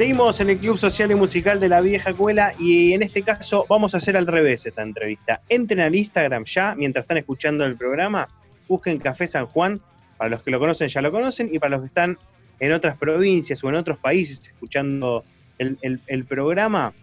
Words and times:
Seguimos 0.00 0.40
en 0.40 0.48
el 0.48 0.56
Club 0.56 0.78
Social 0.78 1.10
y 1.10 1.14
Musical 1.14 1.60
de 1.60 1.68
la 1.68 1.82
Vieja 1.82 2.14
Cuela 2.14 2.54
y 2.58 2.94
en 2.94 3.02
este 3.02 3.20
caso 3.20 3.66
vamos 3.68 3.92
a 3.92 3.98
hacer 3.98 4.16
al 4.16 4.26
revés 4.26 4.64
esta 4.64 4.80
entrevista. 4.80 5.42
Entren 5.46 5.80
al 5.80 5.94
Instagram 5.94 6.46
ya, 6.46 6.74
mientras 6.74 7.02
están 7.02 7.18
escuchando 7.18 7.66
el 7.66 7.76
programa, 7.76 8.26
busquen 8.66 8.98
Café 8.98 9.26
San 9.26 9.44
Juan, 9.44 9.78
para 10.16 10.30
los 10.30 10.42
que 10.42 10.52
lo 10.52 10.58
conocen 10.58 10.88
ya 10.88 11.02
lo 11.02 11.12
conocen 11.12 11.50
y 11.52 11.58
para 11.58 11.72
los 11.72 11.80
que 11.82 11.88
están 11.88 12.16
en 12.60 12.72
otras 12.72 12.96
provincias 12.96 13.62
o 13.62 13.68
en 13.68 13.74
otros 13.74 13.98
países 13.98 14.40
escuchando 14.40 15.22
el, 15.58 16.24
programa, 16.24 16.94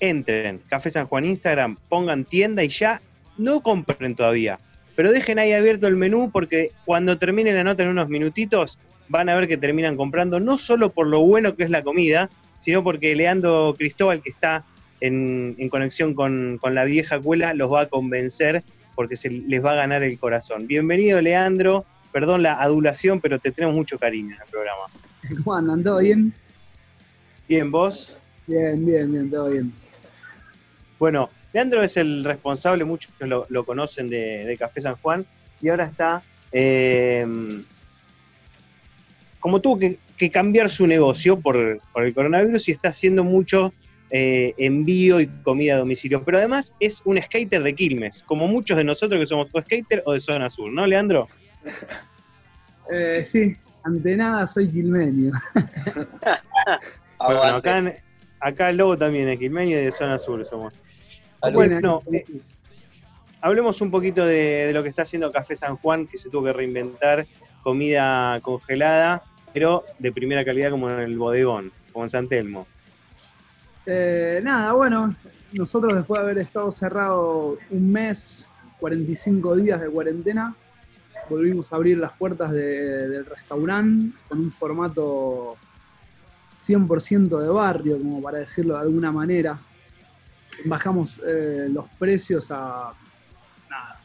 entren, 0.00 0.60
Café 0.68 0.90
San 0.90 1.06
Juan 1.06 1.24
Instagram, 1.24 1.76
pongan 1.88 2.24
tienda 2.24 2.64
y 2.64 2.68
ya 2.68 3.00
no 3.38 3.62
compren 3.62 4.16
todavía, 4.16 4.58
pero 4.96 5.12
dejen 5.12 5.38
ahí 5.38 5.52
abierto 5.52 5.86
el 5.86 5.94
menú 5.94 6.32
porque 6.32 6.72
cuando 6.84 7.16
termine 7.16 7.52
la 7.52 7.62
nota 7.62 7.84
en 7.84 7.90
unos 7.90 8.08
minutitos 8.08 8.76
van 9.10 9.28
a 9.28 9.34
ver 9.34 9.48
que 9.48 9.56
terminan 9.56 9.96
comprando 9.96 10.38
no 10.38 10.56
solo 10.56 10.92
por 10.92 11.08
lo 11.08 11.20
bueno 11.20 11.56
que 11.56 11.64
es 11.64 11.70
la 11.70 11.82
comida, 11.82 12.30
sino 12.58 12.84
porque 12.84 13.14
Leandro 13.16 13.74
Cristóbal, 13.76 14.22
que 14.22 14.30
está 14.30 14.64
en, 15.00 15.68
conexión 15.68 16.14
con, 16.14 16.58
con, 16.60 16.74
la 16.74 16.84
vieja 16.84 17.18
cuela, 17.20 17.52
los 17.52 17.72
va 17.72 17.82
a 17.82 17.88
convencer 17.88 18.62
porque 18.94 19.16
se 19.16 19.28
les 19.28 19.64
va 19.64 19.72
a 19.72 19.74
ganar 19.74 20.04
el 20.04 20.16
corazón. 20.18 20.68
Bienvenido, 20.68 21.20
Leandro. 21.20 21.84
Perdón 22.12 22.44
la 22.44 22.54
adulación, 22.54 23.20
pero 23.20 23.38
te 23.40 23.50
tenemos 23.50 23.74
mucho 23.74 23.98
cariño 23.98 24.36
en 24.36 24.42
el 24.42 24.48
programa. 24.48 24.82
¿Cómo 25.44 25.56
andan? 25.56 25.82
¿Todo 25.82 25.98
bien? 25.98 26.32
Bien, 27.48 27.70
¿vos? 27.70 28.16
Bien, 28.46 28.86
bien, 28.86 29.10
bien, 29.10 29.28
todo 29.28 29.50
bien. 29.50 29.72
Bueno, 31.00 31.30
Leandro 31.52 31.82
es 31.82 31.96
el 31.96 32.24
responsable, 32.24 32.84
muchos 32.84 33.12
lo, 33.18 33.44
lo 33.48 33.64
conocen 33.64 34.08
de, 34.08 34.54
Café 34.56 34.80
San 34.80 34.94
Juan, 34.96 35.26
y 35.60 35.68
ahora 35.68 35.86
está, 35.86 36.22
eh, 36.52 37.26
como 39.40 39.60
tuvo 39.60 39.78
que, 39.78 39.98
cambiar 40.30 40.68
su 40.68 40.86
negocio 40.86 41.40
por, 41.40 41.56
el 41.56 42.14
coronavirus 42.14 42.68
y 42.68 42.72
está 42.72 42.90
haciendo 42.90 43.24
mucho 43.24 43.72
eh, 44.10 44.54
envío 44.58 45.20
y 45.20 45.26
comida 45.26 45.74
a 45.74 45.78
domicilio, 45.78 46.22
pero 46.22 46.38
además 46.38 46.74
es 46.78 47.00
un 47.04 47.20
skater 47.20 47.62
de 47.62 47.74
Quilmes, 47.74 48.22
como 48.24 48.46
muchos 48.46 48.76
de 48.76 48.84
nosotros 48.84 49.18
que 49.18 49.26
somos 49.26 49.48
o 49.52 49.60
skater 49.62 50.02
o 50.04 50.12
de 50.12 50.20
zona 50.20 50.50
sur, 50.50 50.70
¿no, 50.70 50.86
Leandro? 50.86 51.28
Eh, 52.92 53.22
sí, 53.22 53.56
ante 53.84 54.16
nada 54.16 54.48
soy 54.48 54.68
quilmeño. 54.68 55.30
bueno, 57.20 57.42
acá, 57.42 57.94
acá 58.40 58.70
el 58.70 58.78
lobo 58.78 58.98
también 58.98 59.28
es 59.28 59.38
quilmeño 59.38 59.78
y 59.78 59.84
de 59.84 59.92
zona 59.92 60.18
sur 60.18 60.44
somos. 60.44 60.74
Bueno, 61.52 62.02
eh, 62.12 62.24
hablemos 63.40 63.80
un 63.80 63.90
poquito 63.90 64.26
de, 64.26 64.70
lo 64.72 64.82
que 64.82 64.88
está 64.88 65.02
haciendo 65.02 65.30
Café 65.30 65.56
San 65.56 65.76
Juan, 65.76 66.06
que 66.06 66.18
se 66.18 66.30
tuvo 66.30 66.44
que 66.44 66.52
reinventar 66.52 67.26
comida 67.62 68.40
congelada, 68.40 69.22
pero 69.52 69.84
de 69.98 70.12
primera 70.12 70.44
calidad 70.44 70.70
como 70.70 70.90
en 70.90 71.00
el 71.00 71.18
bodegón, 71.18 71.72
como 71.92 72.04
en 72.04 72.10
San 72.10 72.28
Telmo. 72.28 72.66
Eh, 73.86 74.40
nada, 74.42 74.72
bueno, 74.72 75.14
nosotros 75.52 75.94
después 75.94 76.20
de 76.20 76.24
haber 76.24 76.38
estado 76.38 76.70
cerrado 76.70 77.58
un 77.70 77.92
mes, 77.92 78.46
45 78.78 79.56
días 79.56 79.80
de 79.80 79.88
cuarentena, 79.88 80.54
volvimos 81.28 81.72
a 81.72 81.76
abrir 81.76 81.98
las 81.98 82.12
puertas 82.12 82.50
del 82.50 83.24
restaurante 83.26 84.16
con 84.28 84.40
un 84.40 84.52
formato 84.52 85.56
100% 86.56 87.40
de 87.40 87.48
barrio, 87.48 87.98
como 87.98 88.22
para 88.22 88.38
decirlo 88.38 88.74
de 88.74 88.80
alguna 88.80 89.12
manera 89.12 89.58
bajamos 90.64 91.20
eh, 91.26 91.68
los 91.70 91.88
precios 91.90 92.50
a 92.50 92.92
nada. 93.68 94.00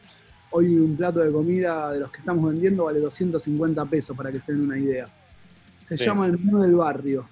Hoy 0.50 0.76
un 0.76 0.96
plato 0.96 1.20
de 1.20 1.32
comida 1.32 1.92
de 1.92 2.00
los 2.00 2.10
que 2.10 2.18
estamos 2.18 2.50
vendiendo 2.50 2.84
vale 2.84 3.00
250 3.00 3.84
pesos 3.86 4.16
para 4.16 4.30
que 4.30 4.40
se 4.40 4.52
den 4.52 4.62
una 4.62 4.78
idea. 4.78 5.06
Se 5.86 5.96
llama 5.96 6.26
el 6.26 6.38
menú 6.38 6.62
del 6.62 6.74
barrio. 6.74 7.28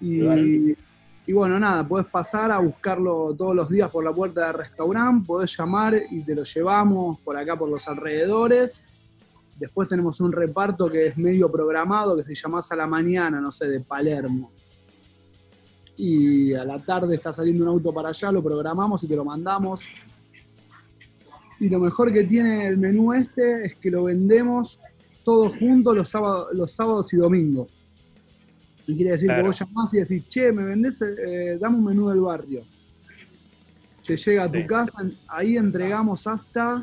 Y, 0.00 1.32
bueno, 1.32 1.58
nada, 1.58 1.86
puedes 1.86 2.06
pasar 2.06 2.50
a 2.50 2.58
buscarlo 2.58 3.34
todos 3.36 3.54
los 3.54 3.68
días 3.68 3.90
por 3.90 4.02
la 4.02 4.12
puerta 4.12 4.46
del 4.46 4.54
restaurante, 4.54 5.26
podés 5.26 5.54
llamar 5.56 5.94
y 6.10 6.22
te 6.22 6.34
lo 6.34 6.42
llevamos 6.42 7.20
por 7.20 7.36
acá 7.36 7.56
por 7.56 7.68
los 7.68 7.86
alrededores. 7.86 8.82
Después 9.58 9.88
tenemos 9.88 10.20
un 10.20 10.32
reparto 10.32 10.88
que 10.88 11.08
es 11.08 11.18
medio 11.18 11.50
programado, 11.50 12.16
que 12.16 12.22
se 12.22 12.34
llama 12.34 12.60
a 12.68 12.76
la 12.76 12.86
mañana, 12.86 13.40
no 13.40 13.52
sé, 13.52 13.68
de 13.68 13.80
Palermo 13.80 14.50
y 15.98 16.54
a 16.54 16.64
la 16.64 16.78
tarde 16.78 17.16
está 17.16 17.32
saliendo 17.32 17.64
un 17.64 17.70
auto 17.70 17.92
para 17.92 18.10
allá, 18.10 18.30
lo 18.30 18.40
programamos 18.40 19.02
y 19.02 19.08
te 19.08 19.16
lo 19.16 19.24
mandamos. 19.24 19.80
Y 21.58 21.68
lo 21.68 21.80
mejor 21.80 22.12
que 22.12 22.22
tiene 22.22 22.68
el 22.68 22.78
menú 22.78 23.12
este 23.12 23.66
es 23.66 23.74
que 23.74 23.90
lo 23.90 24.04
vendemos 24.04 24.78
todos 25.28 25.58
juntos 25.58 25.94
los 25.94 26.08
sábados, 26.08 26.48
los 26.54 26.72
sábados 26.72 27.12
y 27.12 27.18
domingos. 27.18 27.68
Y 28.86 28.96
quiere 28.96 29.10
decir 29.10 29.28
que 29.28 29.42
vos 29.42 29.58
llamás 29.58 29.92
y 29.92 29.98
decís, 29.98 30.26
che, 30.26 30.50
me 30.52 30.64
vendés, 30.64 31.02
eh, 31.02 31.58
dame 31.60 31.76
un 31.76 31.84
menú 31.84 32.08
del 32.08 32.20
barrio. 32.20 32.64
Te 34.06 34.16
llega 34.16 34.44
a 34.44 34.50
tu 34.50 34.66
casa, 34.66 35.06
ahí 35.26 35.58
entregamos 35.58 36.26
hasta 36.26 36.82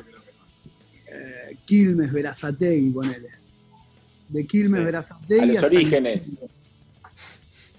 eh, 1.07 1.57
Quilmes, 1.65 2.13
Verazategui, 2.13 2.91
ponele. 2.91 3.29
De 4.29 4.45
Quilmes, 4.45 4.79
sí. 4.79 4.85
Verazategui. 4.85 5.41
A 5.41 5.45
los 5.47 5.63
orígenes. 5.63 6.39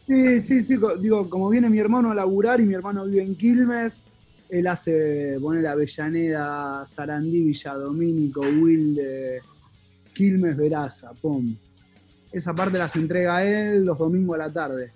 Sí, 0.04 0.43
sí, 0.43 0.60
sí, 0.62 0.77
digo, 1.00 1.31
como 1.31 1.48
viene 1.48 1.71
mi 1.71 1.78
hermano 1.78 2.10
a 2.10 2.15
laburar 2.16 2.60
y 2.60 2.65
mi 2.65 2.75
hermano 2.75 3.04
vive 3.04 3.22
en 3.22 3.37
Quilmes, 3.37 4.03
él 4.48 4.66
hace, 4.66 5.38
pone 5.41 5.62
la 5.62 5.72
Avellaneda, 5.72 6.84
Sarandí, 6.88 7.44
Villadomínico, 7.44 8.41
Wilde, 8.41 9.43
Quilmes, 10.16 10.56
Veraza, 10.56 11.12
pum. 11.21 11.54
Esa 12.32 12.54
parte 12.54 12.78
las 12.78 12.97
entrega 12.97 13.44
él 13.44 13.84
los 13.84 13.99
domingos 13.99 14.34
a 14.37 14.38
la 14.38 14.53
tarde. 14.53 14.93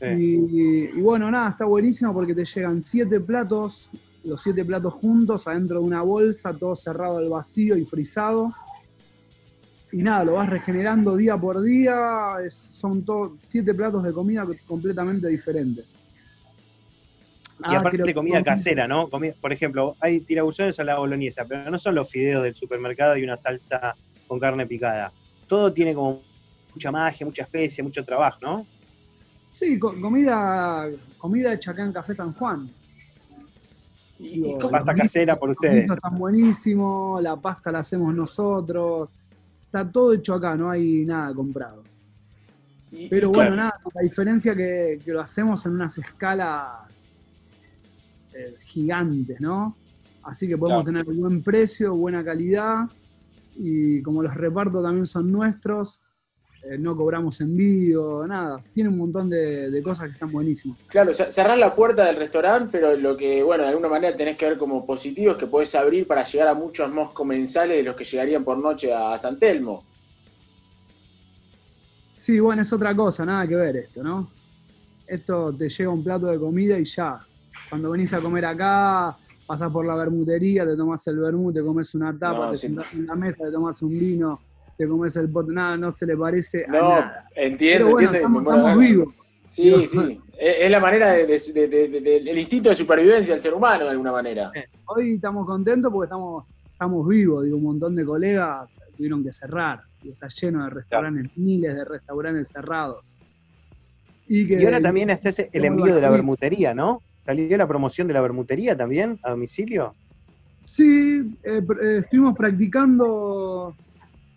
Y, 0.00 0.90
y, 0.98 1.00
bueno, 1.00 1.30
nada, 1.30 1.50
está 1.50 1.64
buenísimo 1.64 2.12
porque 2.12 2.34
te 2.34 2.44
llegan 2.44 2.82
siete 2.82 3.20
platos, 3.20 3.88
los 4.24 4.42
siete 4.42 4.64
platos 4.64 4.92
juntos, 4.92 5.46
adentro 5.48 5.80
de 5.80 5.86
una 5.86 6.02
bolsa, 6.02 6.52
todo 6.52 6.74
cerrado 6.74 7.18
al 7.18 7.28
vacío 7.30 7.76
y 7.76 7.84
frisado 7.86 8.52
y 9.94 10.02
nada, 10.02 10.24
lo 10.24 10.32
vas 10.32 10.50
regenerando 10.50 11.16
día 11.16 11.38
por 11.38 11.62
día, 11.62 12.34
son 12.48 13.04
todos 13.04 13.34
siete 13.38 13.72
platos 13.72 14.02
de 14.02 14.12
comida 14.12 14.44
completamente 14.66 15.28
diferentes. 15.28 15.86
Y 17.66 17.74
ah, 17.74 17.78
aparte 17.78 18.02
de 18.02 18.14
comida 18.14 18.42
casera, 18.42 18.86
¿no? 18.86 19.08
por 19.08 19.52
ejemplo, 19.52 19.96
hay 20.00 20.20
tirabuzones 20.20 20.78
a 20.78 20.84
la 20.84 20.98
boloñesa, 20.98 21.44
pero 21.46 21.70
no 21.70 21.78
son 21.78 21.94
los 21.94 22.10
fideos 22.10 22.42
del 22.42 22.54
supermercado 22.54 23.16
y 23.16 23.24
una 23.24 23.36
salsa 23.36 23.94
con 24.26 24.38
carne 24.38 24.66
picada. 24.66 25.12
Todo 25.46 25.72
tiene 25.72 25.94
como 25.94 26.22
mucha 26.74 26.90
magia, 26.90 27.24
mucha 27.24 27.42
especia, 27.44 27.82
mucho 27.82 28.04
trabajo, 28.04 28.38
¿no? 28.42 28.66
Sí, 29.52 29.78
comida, 29.78 30.88
comida 31.16 31.54
hecha 31.54 31.70
acá 31.70 31.84
en 31.84 31.92
Café 31.92 32.14
San 32.14 32.32
Juan. 32.32 32.68
Y, 34.18 34.54
pasta 34.70 34.94
casera 34.94 35.36
por 35.36 35.50
ustedes. 35.50 35.90
Están 35.90 36.18
buenísimo, 36.18 37.18
la 37.20 37.36
pasta 37.36 37.72
la 37.72 37.80
hacemos 37.80 38.14
nosotros 38.14 39.08
está 39.74 39.90
todo 39.90 40.12
hecho 40.12 40.34
acá, 40.34 40.54
no 40.54 40.70
hay 40.70 41.04
nada 41.04 41.34
comprado. 41.34 41.82
Pero 43.10 43.30
bueno, 43.30 43.56
nada, 43.56 43.72
la 43.92 44.02
diferencia 44.02 44.54
que, 44.54 45.00
que 45.04 45.12
lo 45.12 45.20
hacemos 45.20 45.66
en 45.66 45.72
unas 45.72 45.98
escalas 45.98 46.93
eh, 48.34 48.56
gigantes, 48.62 49.40
¿no? 49.40 49.76
Así 50.22 50.48
que 50.48 50.56
podemos 50.56 50.84
tener 50.84 51.04
buen 51.04 51.42
precio, 51.42 51.94
buena 51.94 52.24
calidad, 52.24 52.86
y 53.56 54.02
como 54.02 54.22
los 54.22 54.34
repartos 54.34 54.82
también 54.82 55.06
son 55.06 55.30
nuestros, 55.30 56.00
eh, 56.62 56.78
no 56.78 56.96
cobramos 56.96 57.40
envío, 57.42 58.26
nada. 58.26 58.62
Tiene 58.72 58.88
un 58.88 58.96
montón 58.96 59.28
de, 59.28 59.82
cosas 59.84 60.06
que 60.06 60.12
están 60.12 60.32
buenísimas. 60.32 60.78
Claro, 60.88 61.12
cerrar 61.12 61.58
la 61.58 61.74
puerta 61.74 62.06
del 62.06 62.16
restaurante, 62.16 62.68
pero 62.72 62.96
lo 62.96 63.16
que, 63.16 63.42
bueno, 63.42 63.64
de 63.64 63.70
alguna 63.70 63.88
manera 63.88 64.16
tenés 64.16 64.36
que 64.36 64.46
ver 64.46 64.56
como 64.56 64.86
positivo 64.86 65.32
es 65.32 65.38
que 65.38 65.46
podés 65.46 65.74
abrir 65.74 66.06
para 66.06 66.24
llegar 66.24 66.48
a 66.48 66.54
muchos 66.54 66.90
más 66.90 67.10
comensales 67.10 67.76
de 67.76 67.82
los 67.82 67.94
que 67.94 68.04
llegarían 68.04 68.44
por 68.44 68.56
noche 68.56 68.92
a 68.94 69.16
San 69.18 69.38
Telmo. 69.38 69.84
Sí, 72.16 72.40
bueno, 72.40 72.62
es 72.62 72.72
otra 72.72 72.96
cosa, 72.96 73.26
nada 73.26 73.46
que 73.46 73.56
ver 73.56 73.76
esto, 73.76 74.02
¿no? 74.02 74.30
Esto 75.06 75.54
te 75.54 75.68
llega 75.68 75.90
un 75.90 76.02
plato 76.02 76.28
de 76.28 76.38
comida 76.38 76.78
y 76.78 76.84
ya. 76.84 77.20
Cuando 77.68 77.90
venís 77.90 78.12
a 78.12 78.20
comer 78.20 78.44
acá, 78.46 79.16
pasás 79.46 79.70
por 79.70 79.84
la 79.86 79.94
bermutería, 79.94 80.64
te 80.64 80.76
tomás 80.76 81.06
el 81.06 81.18
vermut, 81.18 81.54
te 81.54 81.62
comes 81.62 81.94
una 81.94 82.16
tapa, 82.18 82.50
te 82.50 82.56
sentás 82.56 82.94
en 82.94 83.06
la 83.06 83.14
mesa, 83.14 83.44
te 83.44 83.50
tomás 83.50 83.80
un 83.82 83.90
vino 83.90 84.34
te 84.76 84.86
comes 84.86 85.16
el 85.16 85.28
pot, 85.28 85.48
nada, 85.48 85.76
no 85.76 85.92
se 85.92 86.06
le 86.06 86.16
parece 86.16 86.64
a 86.64 86.72
nada. 86.72 87.28
Entiendo, 87.34 87.90
entiendo. 87.90 88.16
Estamos, 88.16 88.78
vivos. 88.78 89.14
Sí, 89.48 89.86
sí. 89.86 90.20
Es 90.38 90.70
la 90.70 90.80
manera 90.80 91.12
del 91.12 92.38
instinto 92.38 92.70
de 92.70 92.74
supervivencia 92.74 93.34
del 93.34 93.40
ser 93.40 93.54
humano, 93.54 93.84
de 93.84 93.90
alguna 93.90 94.12
manera. 94.12 94.50
Hoy 94.86 95.14
estamos 95.14 95.46
contentos 95.46 95.92
porque 95.92 96.06
estamos, 96.06 96.44
estamos 96.72 97.06
vivos. 97.06 97.44
Digo, 97.44 97.56
un 97.56 97.64
montón 97.64 97.94
de 97.94 98.04
colegas 98.04 98.80
tuvieron 98.96 99.22
que 99.22 99.30
cerrar. 99.30 99.80
Y 100.02 100.10
está 100.10 100.26
lleno 100.28 100.64
de 100.64 100.70
restaurantes, 100.70 101.36
miles 101.36 101.74
de 101.74 101.84
restaurantes 101.84 102.48
cerrados. 102.48 103.14
Y, 104.26 104.64
ahora 104.64 104.80
también 104.80 105.10
haces 105.10 105.48
el 105.52 105.64
envío 105.64 105.94
de 105.94 106.00
la 106.00 106.10
bermutería, 106.10 106.74
¿no? 106.74 107.00
¿Salió 107.24 107.56
la 107.56 107.66
promoción 107.66 108.06
de 108.06 108.12
la 108.12 108.20
bermutería 108.20 108.76
también 108.76 109.18
a 109.22 109.30
domicilio? 109.30 109.96
Sí, 110.66 111.22
eh, 111.42 111.62
eh, 111.82 111.98
estuvimos 112.00 112.34
practicando 112.36 113.74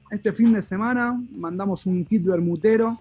este 0.09 0.31
fin 0.31 0.53
de 0.53 0.61
semana 0.61 1.21
mandamos 1.31 1.85
un 1.85 2.05
kit 2.05 2.23
bermutero 2.23 2.97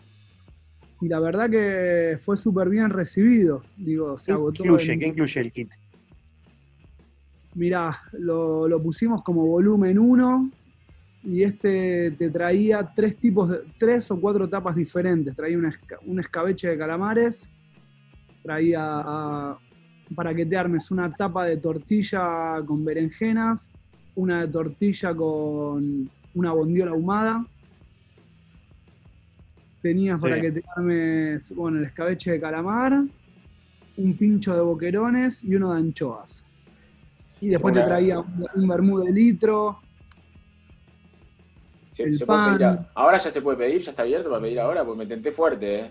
y 1.00 1.06
la 1.06 1.20
verdad 1.20 1.48
que 1.48 2.16
fue 2.18 2.36
súper 2.36 2.68
bien 2.68 2.90
recibido. 2.90 3.62
Digo, 3.76 4.18
se 4.18 4.32
¿Qué 4.32 4.32
agotó. 4.32 4.64
incluye, 4.64 4.92
en- 4.92 4.98
¿Qué 4.98 5.06
incluye 5.06 5.40
el 5.40 5.52
kit? 5.52 5.70
Mirá, 7.54 7.96
lo, 8.12 8.66
lo 8.66 8.82
pusimos 8.82 9.22
como 9.22 9.46
volumen 9.46 9.98
1 10.00 10.50
y 11.22 11.44
este 11.44 12.10
te 12.18 12.28
traía 12.30 12.90
tres 12.92 13.18
tipos 13.18 13.50
de, 13.50 13.60
tres 13.78 14.10
o 14.10 14.20
cuatro 14.20 14.48
tapas 14.48 14.74
diferentes. 14.74 15.34
Traía 15.36 15.56
un, 15.58 15.66
esca- 15.66 15.98
un 16.06 16.18
escabeche 16.18 16.68
de 16.68 16.76
calamares, 16.78 17.48
traía 18.42 19.56
para 20.14 20.34
que 20.34 20.46
te 20.46 20.56
armes 20.56 20.90
una 20.90 21.12
tapa 21.14 21.44
de 21.44 21.56
tortilla 21.58 22.62
con 22.66 22.84
berenjenas, 22.84 23.72
una 24.14 24.42
de 24.42 24.48
tortilla 24.48 25.14
con 25.14 26.10
una 26.34 26.52
bondiola 26.52 26.92
ahumada. 26.92 27.46
Tenías 29.82 30.20
para 30.20 30.40
que 30.40 30.50
te 30.52 30.62
armes, 30.76 31.52
bueno, 31.54 31.78
el 31.78 31.84
escabeche 31.84 32.32
de 32.32 32.40
calamar, 32.40 33.04
un 33.96 34.16
pincho 34.18 34.54
de 34.54 34.60
boquerones 34.60 35.44
y 35.44 35.54
uno 35.54 35.72
de 35.72 35.78
anchoas. 35.80 36.44
Y 37.40 37.50
después 37.50 37.74
te 37.74 37.82
traía 37.82 38.18
un, 38.18 38.46
un 38.54 38.68
vermú 38.68 38.98
de 39.00 39.12
litro. 39.12 39.78
Se, 41.88 42.04
El 42.04 42.14
se 42.14 42.26
puede 42.26 42.38
pan. 42.40 42.52
pedir 42.52 42.64
a- 42.64 42.90
ahora 42.94 43.18
ya 43.18 43.30
se 43.30 43.40
puede 43.42 43.58
pedir, 43.58 43.80
ya 43.80 43.90
está 43.90 44.02
abierto 44.02 44.28
para 44.28 44.42
pedir 44.42 44.60
ahora, 44.60 44.84
porque 44.84 44.98
me 44.98 45.06
tenté 45.06 45.32
fuerte, 45.32 45.80
¿eh? 45.80 45.90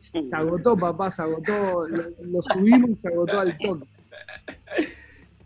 Se 0.00 0.20
agotó, 0.32 0.76
papá, 0.76 1.10
se 1.10 1.22
agotó. 1.22 1.86
Lo, 1.88 2.02
lo 2.22 2.42
subimos 2.42 2.90
y 2.90 2.96
se 2.96 3.08
agotó 3.08 3.40
al 3.40 3.56
toque. 3.58 3.86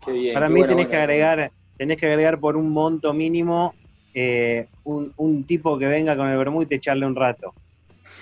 Qué 0.05 0.11
bien. 0.11 0.33
Para 0.33 0.47
qué 0.47 0.53
mí 0.53 0.59
bueno, 0.59 0.75
tenés 0.75 0.87
que 0.87 0.97
agregar, 0.97 1.51
tenés 1.77 1.97
que 1.97 2.05
agregar 2.05 2.39
por 2.39 2.55
un 2.55 2.69
monto 2.69 3.13
mínimo 3.13 3.73
eh, 4.13 4.67
un, 4.83 5.13
un 5.17 5.43
tipo 5.43 5.77
que 5.77 5.87
venga 5.87 6.15
con 6.15 6.27
el 6.27 6.37
vermú 6.37 6.61
y 6.61 6.65
te 6.65 6.75
echarle 6.75 7.05
un 7.05 7.15
rato. 7.15 7.53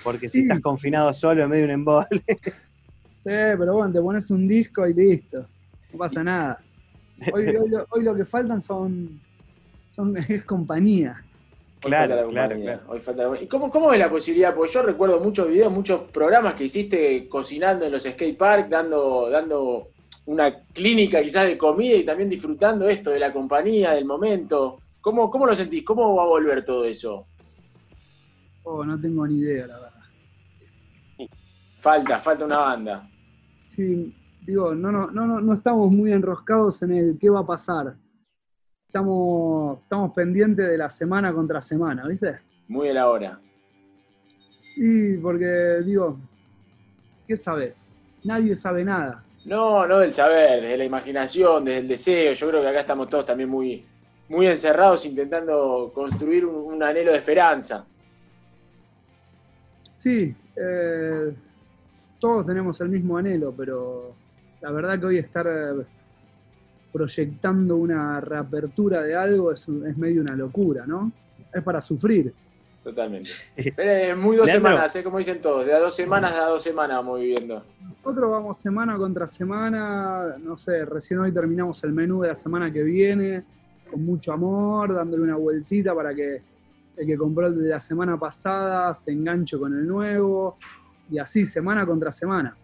Porque 0.02 0.28
si 0.28 0.40
estás 0.40 0.60
confinado 0.60 1.12
solo 1.12 1.42
en 1.42 1.50
medio 1.50 1.66
de 1.66 1.74
un 1.74 1.80
embole, 1.80 2.24
Sí, 3.24 3.30
pero 3.30 3.72
bueno, 3.72 3.90
te 3.90 4.02
pones 4.02 4.30
un 4.30 4.46
disco 4.46 4.86
y 4.86 4.92
listo. 4.92 5.46
No 5.90 5.98
pasa 5.98 6.22
nada. 6.22 6.62
Hoy, 7.32 7.46
hoy 7.46 7.70
lo, 7.70 7.86
hoy 7.88 8.02
lo 8.02 8.14
que 8.14 8.26
faltan 8.26 8.60
son, 8.60 9.18
son 9.88 10.14
es 10.28 10.44
compañía. 10.44 11.24
Hoy 11.84 11.90
Claro, 11.90 12.08
falta 12.14 12.22
la 12.24 12.30
claro, 12.30 12.48
compañía, 12.50 12.72
claro. 12.78 12.92
hoy 12.92 13.00
falta 13.00 13.28
la- 13.28 13.42
¿Y 13.42 13.46
cómo, 13.46 13.70
cómo 13.70 13.92
es 13.92 13.98
la 13.98 14.10
posibilidad? 14.10 14.54
Porque 14.54 14.72
yo 14.72 14.82
recuerdo 14.82 15.20
muchos 15.20 15.48
videos, 15.48 15.70
muchos 15.72 16.00
programas 16.10 16.54
que 16.54 16.64
hiciste 16.64 17.28
cocinando 17.28 17.84
en 17.84 17.92
los 17.92 18.02
skate 18.04 18.36
park, 18.38 18.68
dando, 18.68 19.28
dando 19.28 19.88
una 20.26 20.60
clínica 20.72 21.22
quizás 21.22 21.46
de 21.46 21.58
comida 21.58 21.96
y 21.96 22.04
también 22.04 22.30
disfrutando 22.30 22.88
esto 22.88 23.10
de 23.10 23.18
la 23.20 23.30
compañía, 23.30 23.92
del 23.92 24.06
momento. 24.06 24.78
¿Cómo, 25.00 25.28
cómo 25.28 25.46
lo 25.46 25.54
sentís? 25.54 25.84
¿Cómo 25.84 26.14
va 26.16 26.22
a 26.22 26.26
volver 26.26 26.64
todo 26.64 26.84
eso? 26.86 27.26
Oh, 28.62 28.82
no 28.84 28.98
tengo 28.98 29.26
ni 29.26 29.36
idea, 29.40 29.66
la 29.66 29.74
verdad. 29.78 29.90
Falta, 31.78 32.18
falta 32.18 32.46
una 32.46 32.58
banda. 32.58 33.10
Sí, 33.66 34.14
digo, 34.40 34.74
no, 34.74 34.90
no, 34.90 35.10
no, 35.10 35.26
no, 35.26 35.40
no 35.40 35.52
estamos 35.54 35.90
muy 35.90 36.12
enroscados 36.12 36.80
en 36.82 36.92
el 36.92 37.18
qué 37.20 37.28
va 37.28 37.40
a 37.40 37.46
pasar. 37.46 37.94
Estamos, 38.94 39.80
estamos 39.80 40.12
pendientes 40.12 40.68
de 40.68 40.78
la 40.78 40.88
semana 40.88 41.32
contra 41.32 41.60
semana, 41.60 42.06
¿viste? 42.06 42.38
Muy 42.68 42.86
de 42.86 42.94
la 42.94 43.10
hora. 43.10 43.40
Y 44.76 45.16
porque, 45.16 45.80
digo, 45.84 46.16
¿qué 47.26 47.34
sabes? 47.34 47.88
Nadie 48.22 48.54
sabe 48.54 48.84
nada. 48.84 49.24
No, 49.46 49.84
no 49.84 49.98
del 49.98 50.12
saber, 50.12 50.62
desde 50.62 50.78
la 50.78 50.84
imaginación, 50.84 51.64
desde 51.64 51.80
el 51.80 51.88
deseo. 51.88 52.34
Yo 52.34 52.48
creo 52.48 52.62
que 52.62 52.68
acá 52.68 52.80
estamos 52.82 53.08
todos 53.08 53.26
también 53.26 53.48
muy, 53.48 53.84
muy 54.28 54.46
encerrados 54.46 55.04
intentando 55.06 55.90
construir 55.92 56.46
un, 56.46 56.74
un 56.74 56.80
anhelo 56.80 57.10
de 57.10 57.18
esperanza. 57.18 57.84
Sí, 59.92 60.36
eh, 60.54 61.34
todos 62.20 62.46
tenemos 62.46 62.80
el 62.80 62.90
mismo 62.90 63.16
anhelo, 63.18 63.52
pero 63.56 64.14
la 64.60 64.70
verdad 64.70 65.00
que 65.00 65.06
hoy 65.06 65.18
estar 65.18 65.48
eh, 65.48 65.84
proyectando 66.98 67.74
una 67.74 68.20
reapertura 68.20 69.02
de 69.02 69.16
algo 69.16 69.50
es, 69.50 69.66
un- 69.66 69.84
es 69.84 69.96
medio 69.98 70.22
una 70.22 70.36
locura, 70.36 70.86
¿no? 70.86 71.10
Es 71.52 71.60
para 71.64 71.80
sufrir. 71.80 72.32
Totalmente. 72.84 73.30
Pero 73.74 73.90
es 73.90 74.16
muy 74.16 74.36
dos 74.36 74.46
Leandro. 74.46 74.70
semanas, 74.70 74.94
¿eh? 74.94 75.02
como 75.02 75.18
dicen 75.18 75.40
todos. 75.40 75.66
De 75.66 75.72
a 75.74 75.80
dos 75.80 75.96
semanas 75.96 76.32
a 76.34 76.44
dos 76.46 76.62
semanas 76.62 76.98
vamos 76.98 77.18
viviendo. 77.18 77.64
Nosotros 78.04 78.30
vamos 78.30 78.58
semana 78.60 78.96
contra 78.96 79.26
semana, 79.26 80.36
no 80.40 80.56
sé, 80.56 80.84
recién 80.84 81.18
hoy 81.18 81.32
terminamos 81.32 81.82
el 81.82 81.92
menú 81.92 82.20
de 82.22 82.28
la 82.28 82.36
semana 82.36 82.72
que 82.72 82.82
viene, 82.84 83.42
con 83.90 84.04
mucho 84.04 84.32
amor, 84.32 84.94
dándole 84.94 85.24
una 85.24 85.36
vueltita 85.36 85.94
para 85.96 86.14
que 86.14 86.42
el 86.96 87.06
que 87.06 87.16
compró 87.16 87.48
el 87.48 87.60
de 87.60 87.70
la 87.70 87.80
semana 87.80 88.16
pasada 88.16 88.94
se 88.94 89.10
enganche 89.10 89.58
con 89.58 89.74
el 89.76 89.84
nuevo, 89.84 90.58
y 91.10 91.18
así, 91.18 91.44
semana 91.44 91.84
contra 91.84 92.12
semana. 92.12 92.56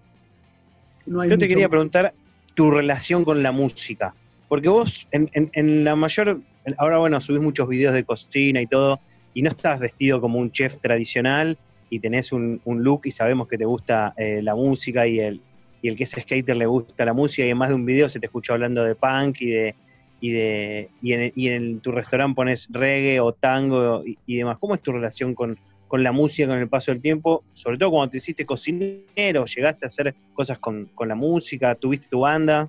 No 1.06 1.21
hay 1.21 1.31
yo 1.31 1.37
te 1.38 1.49
quería 1.49 1.65
más. 1.65 1.71
preguntar 1.71 2.12
tu 2.61 2.71
relación 2.71 3.25
con 3.25 3.43
la 3.43 3.53
música. 3.53 4.15
Porque 4.47 4.69
vos, 4.69 5.09
en, 5.12 5.31
en- 5.33 5.49
en 5.55 5.83
la 5.83 5.97
mayor. 5.97 6.43
Ahora, 6.77 6.99
bueno, 6.99 7.19
subís 7.19 7.41
muchos 7.41 7.67
videos 7.67 7.95
de 7.95 8.05
cocina 8.05 8.61
y 8.61 8.67
todo, 8.67 9.01
y 9.33 9.41
no 9.41 9.49
estás 9.49 9.81
vestido 9.81 10.21
como 10.21 10.39
un 10.39 10.53
chef 10.53 10.79
tradicional 10.79 11.59
y 11.89 12.01
tenés 12.01 12.33
un, 12.33 12.61
look 12.67 13.01
y 13.05 13.12
sabemos 13.12 13.49
que 13.49 13.57
te 13.57 13.65
gusta 13.65 14.12
eh, 14.19 14.43
la 14.43 14.55
música 14.55 15.07
y 15.07 15.21
el, 15.21 15.43
y 15.81 15.89
el 15.89 15.97
que 15.97 16.03
es 16.05 16.11
skater 16.11 16.55
le 16.55 16.67
gusta 16.67 17.07
la 17.07 17.15
música 17.15 17.47
y 17.47 17.49
en 17.49 17.57
más 17.57 17.71
de 17.71 17.77
un 17.77 17.87
video 17.87 18.11
se 18.11 18.21
te 18.21 18.27
escucha 18.27 18.53
hablando 18.53 18.85
de 18.85 18.95
punk 18.95 19.41
y 19.41 19.51
de. 19.53 19.75
Y, 20.23 20.33
de, 20.33 20.91
y, 21.01 21.15
en, 21.15 21.33
y 21.35 21.49
en 21.49 21.81
tu 21.81 21.93
restaurante 21.93 22.35
pones 22.35 22.69
reggae 22.71 23.21
o 23.21 23.33
tango 23.33 24.03
y 24.05 24.37
demás. 24.37 24.59
¿Cómo 24.61 24.75
es 24.75 24.83
tu 24.83 24.93
relación 24.93 25.35
con, 25.35 25.57
con 25.90 26.04
la 26.04 26.12
música 26.12 26.46
con 26.46 26.58
el 26.58 26.69
paso 26.69 26.92
del 26.92 27.02
tiempo? 27.02 27.42
Sobre 27.52 27.76
todo 27.76 27.90
cuando 27.90 28.12
te 28.12 28.19
hiciste 28.19 28.46
cocinero, 28.46 29.44
llegaste 29.44 29.84
a 29.84 29.88
hacer 29.88 30.14
cosas 30.32 30.56
con, 30.60 30.84
con 30.94 31.08
la 31.08 31.16
música, 31.16 31.75
tuviste 31.75 32.06
tu 32.08 32.20
banda. 32.20 32.69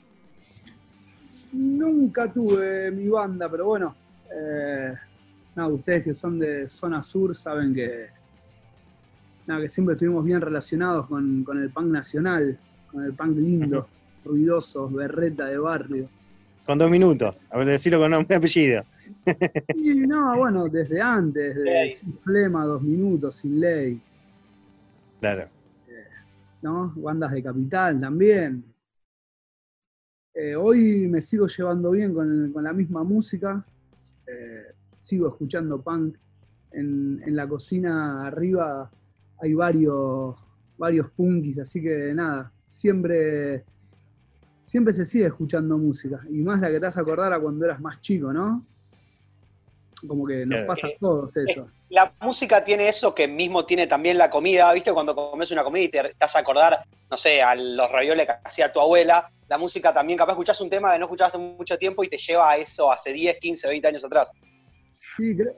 Nunca 1.53 2.33
tuve 2.33 2.89
mi 2.89 3.07
banda, 3.07 3.47
pero 3.47 3.65
bueno, 3.65 3.95
eh, 4.35 4.93
nada, 5.55 5.69
ustedes 5.69 6.03
que 6.03 6.15
son 6.15 6.39
de 6.39 6.67
zona 6.67 7.03
sur 7.03 7.35
saben 7.35 7.75
que, 7.75 8.07
nada, 9.45 9.61
que 9.61 9.69
siempre 9.69 9.93
estuvimos 9.93 10.25
bien 10.25 10.41
relacionados 10.41 11.05
con, 11.05 11.43
con 11.43 11.61
el 11.61 11.69
punk 11.69 11.91
nacional, 11.91 12.57
con 12.91 13.05
el 13.05 13.13
punk 13.13 13.37
lindo, 13.37 13.87
ruidoso, 14.25 14.89
berreta 14.89 15.45
de 15.45 15.59
barrio. 15.59 16.09
Con 16.65 16.79
dos 16.79 16.89
minutos, 16.89 17.35
a 17.51 17.57
ver, 17.59 17.67
decirlo 17.67 17.99
con 17.99 18.09
nombre 18.09 18.35
y 18.35 18.37
apellido. 18.39 18.83
Y 19.75 19.93
no, 20.07 20.37
bueno, 20.37 20.69
desde 20.69 21.01
antes, 21.01 21.55
de 21.55 21.63
Ley. 21.63 21.89
Sin 21.91 22.13
Flema, 22.17 22.65
dos 22.65 22.81
minutos, 22.81 23.35
sin 23.35 23.59
ley, 23.59 24.01
Claro. 25.19 25.47
¿no? 26.63 26.91
Bandas 26.95 27.31
de 27.31 27.43
capital 27.43 27.99
también. 27.99 28.63
Eh, 30.33 30.55
hoy 30.55 31.07
me 31.07 31.21
sigo 31.21 31.47
llevando 31.47 31.91
bien 31.91 32.13
con, 32.13 32.51
con 32.53 32.63
la 32.63 32.73
misma 32.73 33.03
música, 33.03 33.63
eh, 34.25 34.73
sigo 34.99 35.27
escuchando 35.27 35.81
punk. 35.81 36.15
En, 36.71 37.21
en 37.25 37.35
la 37.35 37.47
cocina 37.47 38.25
arriba 38.25 38.89
hay 39.39 39.53
varios, 39.53 40.35
varios 40.77 41.09
punkis, 41.11 41.59
así 41.59 41.81
que 41.81 42.13
nada, 42.13 42.49
siempre, 42.69 43.65
siempre 44.63 44.93
se 44.93 45.03
sigue 45.05 45.25
escuchando 45.25 45.77
música. 45.77 46.21
Y 46.29 46.41
más 46.41 46.61
la 46.61 46.69
que 46.69 46.75
te 46.79 46.85
vas 46.85 46.97
a 46.97 47.01
acordar 47.01 47.33
a 47.33 47.39
cuando 47.39 47.65
eras 47.65 47.81
más 47.81 47.99
chico, 48.01 48.31
¿no? 48.31 48.65
Como 50.07 50.25
que 50.25 50.45
nos 50.45 50.61
pasa 50.61 50.87
a 50.87 50.91
todos 50.99 51.35
eso. 51.37 51.67
La 51.89 52.13
música 52.21 52.63
tiene 52.63 52.87
eso 52.87 53.13
que 53.13 53.27
mismo 53.27 53.65
tiene 53.65 53.87
también 53.87 54.17
la 54.17 54.29
comida, 54.29 54.71
¿viste? 54.73 54.93
Cuando 54.93 55.13
comes 55.13 55.51
una 55.51 55.63
comida 55.63 55.83
y 55.83 55.89
te, 55.89 56.15
vas 56.19 56.35
a 56.35 56.39
acordar, 56.39 56.83
no 57.09 57.17
sé, 57.17 57.41
a 57.41 57.53
los 57.55 57.91
ravioles 57.91 58.25
que 58.25 58.33
hacía 58.43 58.71
tu 58.71 58.79
abuela, 58.79 59.29
la 59.47 59.57
música 59.57 59.93
también, 59.93 60.17
capaz 60.17 60.33
escuchás 60.33 60.61
un 60.61 60.69
tema 60.69 60.93
que 60.93 60.99
no 60.99 61.05
escuchabas 61.05 61.35
hace 61.35 61.43
mucho 61.43 61.77
tiempo 61.77 62.03
y 62.03 62.07
te 62.07 62.17
lleva 62.17 62.51
a 62.51 62.57
eso 62.57 62.91
hace 62.91 63.11
10, 63.11 63.37
15, 63.39 63.67
20 63.67 63.87
años 63.87 64.05
atrás. 64.05 64.31
Sí, 64.85 65.35
creo, 65.35 65.53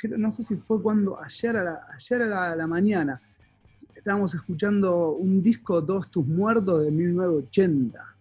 creo- 0.00 0.18
no 0.18 0.30
sé 0.30 0.42
si 0.42 0.56
fue 0.56 0.82
cuando, 0.82 1.20
ayer 1.22 1.56
a 1.56 1.64
la, 1.64 1.86
ayer 1.94 2.22
a 2.22 2.26
la, 2.26 2.52
a 2.52 2.56
la 2.56 2.66
mañana, 2.66 3.20
estábamos 3.94 4.34
escuchando 4.34 5.12
un 5.12 5.42
disco 5.42 5.84
Todos 5.84 6.10
tus 6.10 6.26
muertos 6.26 6.84
de 6.84 6.90
1980. 6.90 8.14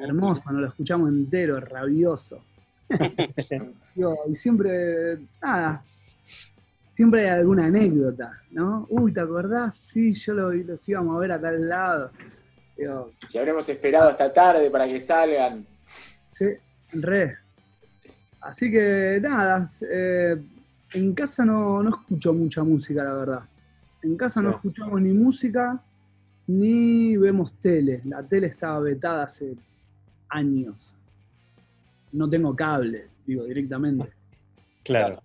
Hermoso, 0.00 0.50
nos 0.50 0.62
lo 0.62 0.68
escuchamos 0.68 1.10
entero, 1.10 1.60
rabioso. 1.60 2.42
Digo, 3.94 4.16
y 4.28 4.34
siempre, 4.34 5.18
nada, 5.42 5.82
siempre 6.88 7.22
hay 7.28 7.38
alguna 7.40 7.66
anécdota, 7.66 8.40
¿no? 8.50 8.86
Uy, 8.90 9.12
¿te 9.12 9.20
acordás? 9.20 9.76
Sí, 9.76 10.14
yo 10.14 10.34
lo, 10.34 10.52
los 10.52 10.88
íbamos 10.88 11.16
a 11.16 11.20
ver 11.20 11.32
a 11.32 11.40
tal 11.40 11.68
lado. 11.68 12.10
Digo, 12.76 13.12
Si 13.26 13.38
habremos 13.38 13.68
esperado 13.68 14.08
hasta 14.08 14.32
tarde 14.32 14.70
para 14.70 14.86
que 14.86 15.00
salgan. 15.00 15.66
Sí, 16.32 16.46
re. 16.92 17.36
Así 18.40 18.70
que 18.70 19.18
nada, 19.22 19.66
eh, 19.90 20.36
en 20.92 21.14
casa 21.14 21.44
no, 21.44 21.82
no 21.82 21.90
escucho 21.90 22.32
mucha 22.34 22.62
música, 22.62 23.02
la 23.02 23.14
verdad. 23.14 23.40
En 24.02 24.16
casa 24.16 24.40
no 24.42 24.50
Sí. 24.50 24.56
escuchamos 24.56 25.00
ni 25.00 25.12
música 25.12 25.80
ni 26.46 27.16
vemos 27.16 27.52
tele. 27.60 28.02
La 28.04 28.22
tele 28.22 28.46
estaba 28.46 28.78
vetada 28.80 29.24
hace 29.24 29.56
años. 30.28 30.94
No 32.16 32.30
tengo 32.30 32.56
cable, 32.56 33.08
digo 33.26 33.44
directamente. 33.44 34.08
Claro. 34.82 35.22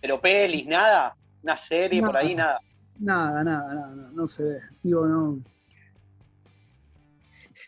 Pero 0.00 0.20
pelis, 0.20 0.66
nada, 0.66 1.16
una 1.42 1.56
serie 1.56 2.00
por 2.00 2.12
Nada. 2.12 2.20
ahí, 2.26 2.34
nada. 2.34 2.60
Nada, 2.98 3.42
nada, 3.42 3.74
nada, 3.74 3.94
no, 3.94 4.10
no 4.12 4.26
se 4.26 4.42
ve. 4.44 4.58
Digo, 4.82 5.06
no. 5.06 5.38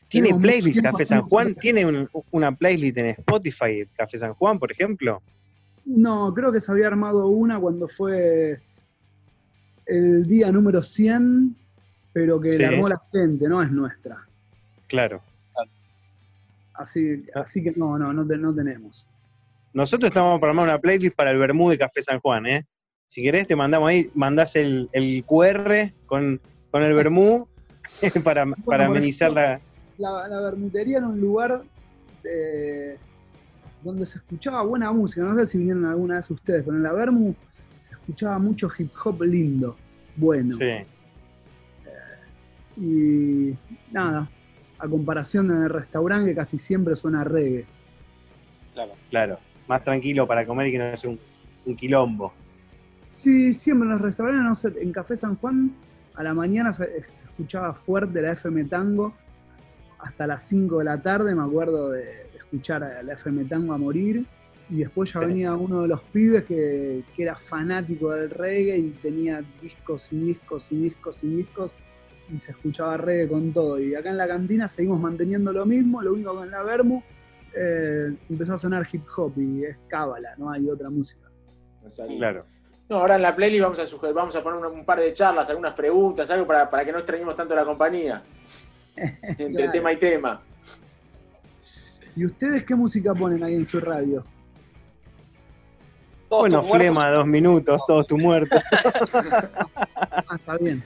¿Tiene 0.09 0.35
playlist 0.35 0.81
Café 0.83 1.05
San 1.05 1.23
Juan? 1.23 1.55
¿Tiene 1.55 1.85
un- 1.87 2.09
una 2.31 2.55
playlist 2.55 2.97
en 2.99 3.07
Spotify 3.07 3.88
Café 3.97 4.19
San 4.19 4.35
Juan, 4.35 4.59
por 4.59 4.71
ejemplo? 4.71 5.23
No, 5.85 6.33
creo 6.35 6.52
que 6.52 6.61
se 6.61 6.71
había 6.71 6.87
armado 6.88 7.28
una 7.28 7.59
cuando 7.59 7.88
fue 7.88 8.61
el 9.87 10.26
día 10.26 10.52
número 10.52 10.83
100, 10.83 11.57
pero 12.12 12.40
que 12.40 12.50
Sí. 12.50 12.59
la 12.59 12.69
armó 12.69 12.88
la 12.88 13.00
gente, 13.12 13.49
no 13.49 13.62
es 13.62 13.71
nuestra. 13.71 14.19
Claro. 14.88 15.23
Así, 16.78 17.25
Ah. 17.35 17.40
así 17.40 17.62
que 17.62 17.73
no, 17.73 17.99
no, 17.99 18.12
no, 18.12 18.26
te- 18.26 18.37
no 18.38 18.54
tenemos. 18.54 19.06
Nosotros 19.73 20.09
estamos 20.11 20.40
para 20.40 20.50
armar 20.52 20.64
una 20.68 20.78
playlist 20.78 21.14
para 21.16 21.30
el 21.30 21.38
Bermú 21.38 21.68
de 21.71 21.78
Café 21.78 22.02
San 22.02 22.21
Juan, 22.21 22.47
¿eh? 22.47 22.66
Si 23.09 23.23
querés, 23.23 23.47
te 23.47 23.54
mandamos 23.54 23.88
ahí, 23.88 24.11
mandás 24.14 24.56
el, 24.56 24.88
el 24.92 25.25
QR 25.25 25.92
con, 26.06 26.40
con 26.71 26.83
el 26.83 26.92
Bermú 26.95 27.47
para, 28.25 28.47
para 28.64 28.87
amenizar 28.87 29.30
la. 29.33 29.61
La, 29.99 30.28
la 30.28 30.40
bermutería 30.40 30.99
era 30.99 31.06
un 31.09 31.21
lugar 31.21 31.62
eh, 32.25 32.99
donde 33.83 34.04
se 34.06 34.18
escuchaba 34.18 34.62
buena 34.62 34.92
música. 34.92 35.23
No 35.23 35.35
sé 35.38 35.47
si 35.47 35.59
vinieron 35.59 35.85
alguna 35.87 36.16
vez 36.16 36.30
ustedes, 36.30 36.64
pero 36.64 36.76
en 36.76 36.83
la 36.83 36.92
Bermu 36.92 37.35
se 37.80 37.92
escuchaba 37.92 38.38
mucho 38.38 38.68
hip 38.78 38.90
hop 39.04 39.23
lindo, 39.23 39.76
bueno. 40.16 40.54
Sí. 40.56 40.73
Y 42.78 43.54
nada, 43.90 44.28
a 44.78 44.88
comparación 44.88 45.50
en 45.50 45.62
el 45.62 45.71
restaurante 45.71 46.30
que 46.30 46.37
casi 46.37 46.59
siempre 46.59 46.97
suena 46.97 47.25
reggae. 47.25 47.64
Claro. 48.75 48.92
Claro. 49.11 49.38
Más 49.68 49.83
tranquilo 49.83 50.26
para 50.26 50.47
comer 50.47 50.68
y 50.68 50.73
que 50.73 50.78
no 50.78 50.97
sea 50.97 51.11
un, 51.11 51.18
un 51.64 51.76
quilombo. 51.76 52.33
Sí, 53.14 53.54
siempre 53.54 53.87
en 53.87 53.92
los 53.92 54.00
restaurantes, 54.00 54.42
no 54.42 54.54
sé, 54.54 54.80
en 54.80 54.92
Café 54.92 55.16
San 55.16 55.37
Juan 55.37 55.73
a 56.14 56.23
la 56.23 56.35
mañana 56.35 56.73
se, 56.73 56.87
se 57.09 57.25
escuchaba 57.25 57.75
fuerte 57.75 58.21
la 58.23 58.33
FM 58.33 58.64
Tango 58.64 59.14
hasta 59.99 60.26
las 60.26 60.42
5 60.42 60.78
de 60.78 60.85
la 60.85 61.00
tarde, 61.00 61.35
me 61.35 61.42
acuerdo 61.42 61.90
de, 61.90 62.04
de 62.04 62.38
escuchar 62.38 62.85
a 62.85 63.02
la 63.02 63.14
FM 63.14 63.45
Tango 63.47 63.73
a 63.73 63.78
morir. 63.78 64.25
Y 64.68 64.78
después 64.78 65.12
ya 65.12 65.21
venía 65.21 65.54
uno 65.54 65.83
de 65.83 65.88
los 65.88 66.02
pibes 66.02 66.45
que, 66.45 67.04
que 67.14 67.23
era 67.23 67.37
fanático 67.37 68.11
del 68.11 68.30
reggae 68.30 68.76
y 68.76 68.90
tenía 68.90 69.40
discos 69.62 70.12
y 70.12 70.18
discos 70.18 70.73
y 70.73 70.76
discos 70.76 71.23
y 71.23 71.37
discos 71.37 71.71
y 72.33 72.38
se 72.38 72.52
escuchaba 72.52 72.97
reggae 72.97 73.28
con 73.28 73.52
todo. 73.52 73.78
Y 73.78 73.95
acá 73.95 74.11
en 74.11 74.16
la 74.16 74.26
cantina 74.28 74.68
seguimos 74.68 75.00
manteniendo 75.00 75.52
lo 75.52 75.64
mismo, 75.66 76.02
lo 76.02 76.12
único 76.12 76.37
que 76.38 76.45
en 76.45 76.50
la 76.50 76.62
Vermu 76.62 77.02
eh, 77.54 78.14
empezó 78.28 78.54
a 78.54 78.59
sonar 78.59 78.87
hip 78.90 79.04
hop 79.16 79.33
y 79.37 79.64
es 79.64 79.76
cábala, 79.88 80.35
no 80.37 80.50
hay 80.50 80.68
otra 80.68 80.90
música. 80.90 81.30
Claro. 82.18 82.45
No, 82.88 82.99
ahora 82.99 83.16
en 83.16 83.23
la 83.23 83.35
playlist 83.35 83.62
vamos 83.62 83.78
a 83.78 83.87
sugerir, 83.87 84.14
vamos 84.14 84.35
a 84.37 84.42
poner 84.42 84.64
un, 84.64 84.78
un 84.78 84.85
par 84.85 85.00
de 85.00 85.12
charlas, 85.12 85.49
algunas 85.50 85.75
preguntas, 85.75 86.30
algo 86.30 86.47
para, 86.47 86.68
para 86.71 86.85
que 86.85 86.92
no 86.92 86.99
extrañemos 86.99 87.35
tanto 87.37 87.54
la 87.54 87.64
compañía. 87.64 88.23
Entre 88.97 89.52
Claro. 89.54 89.73
tema 89.73 89.92
y 89.92 89.97
tema. 89.97 90.40
¿Y 92.16 92.25
ustedes 92.25 92.64
qué 92.64 92.75
música 92.75 93.12
ponen 93.14 93.42
ahí 93.45 93.54
en 93.54 93.66
su 93.66 93.78
radio? 93.80 94.25
Todos 96.28 96.42
Bueno, 96.42 96.62
flema, 96.62 97.11
dos 97.11 97.26
minutos, 97.26 97.83
todos 97.87 98.06
tu 98.06 98.18
muerto. 98.18 98.56
Ah, 100.28 100.37
está 100.37 100.56
bien. 100.56 100.83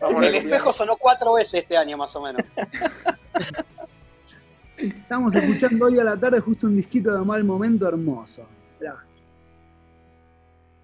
Vamos 0.00 0.24
El 0.24 0.34
espejo 0.34 0.72
sonó 0.72 0.96
cuatro 0.96 1.34
veces 1.34 1.62
este 1.62 1.76
año, 1.76 1.96
más 1.96 2.14
o 2.16 2.22
menos. 2.22 2.42
Estamos 4.76 5.34
escuchando 5.34 5.86
hoy 5.86 5.98
a 5.98 6.04
la 6.04 6.16
tarde 6.18 6.40
justo 6.40 6.66
un 6.66 6.76
disquito 6.76 7.12
de 7.12 7.24
mal 7.24 7.42
momento 7.44 7.88
hermoso. 7.88 8.46
Mirá. 8.80 8.96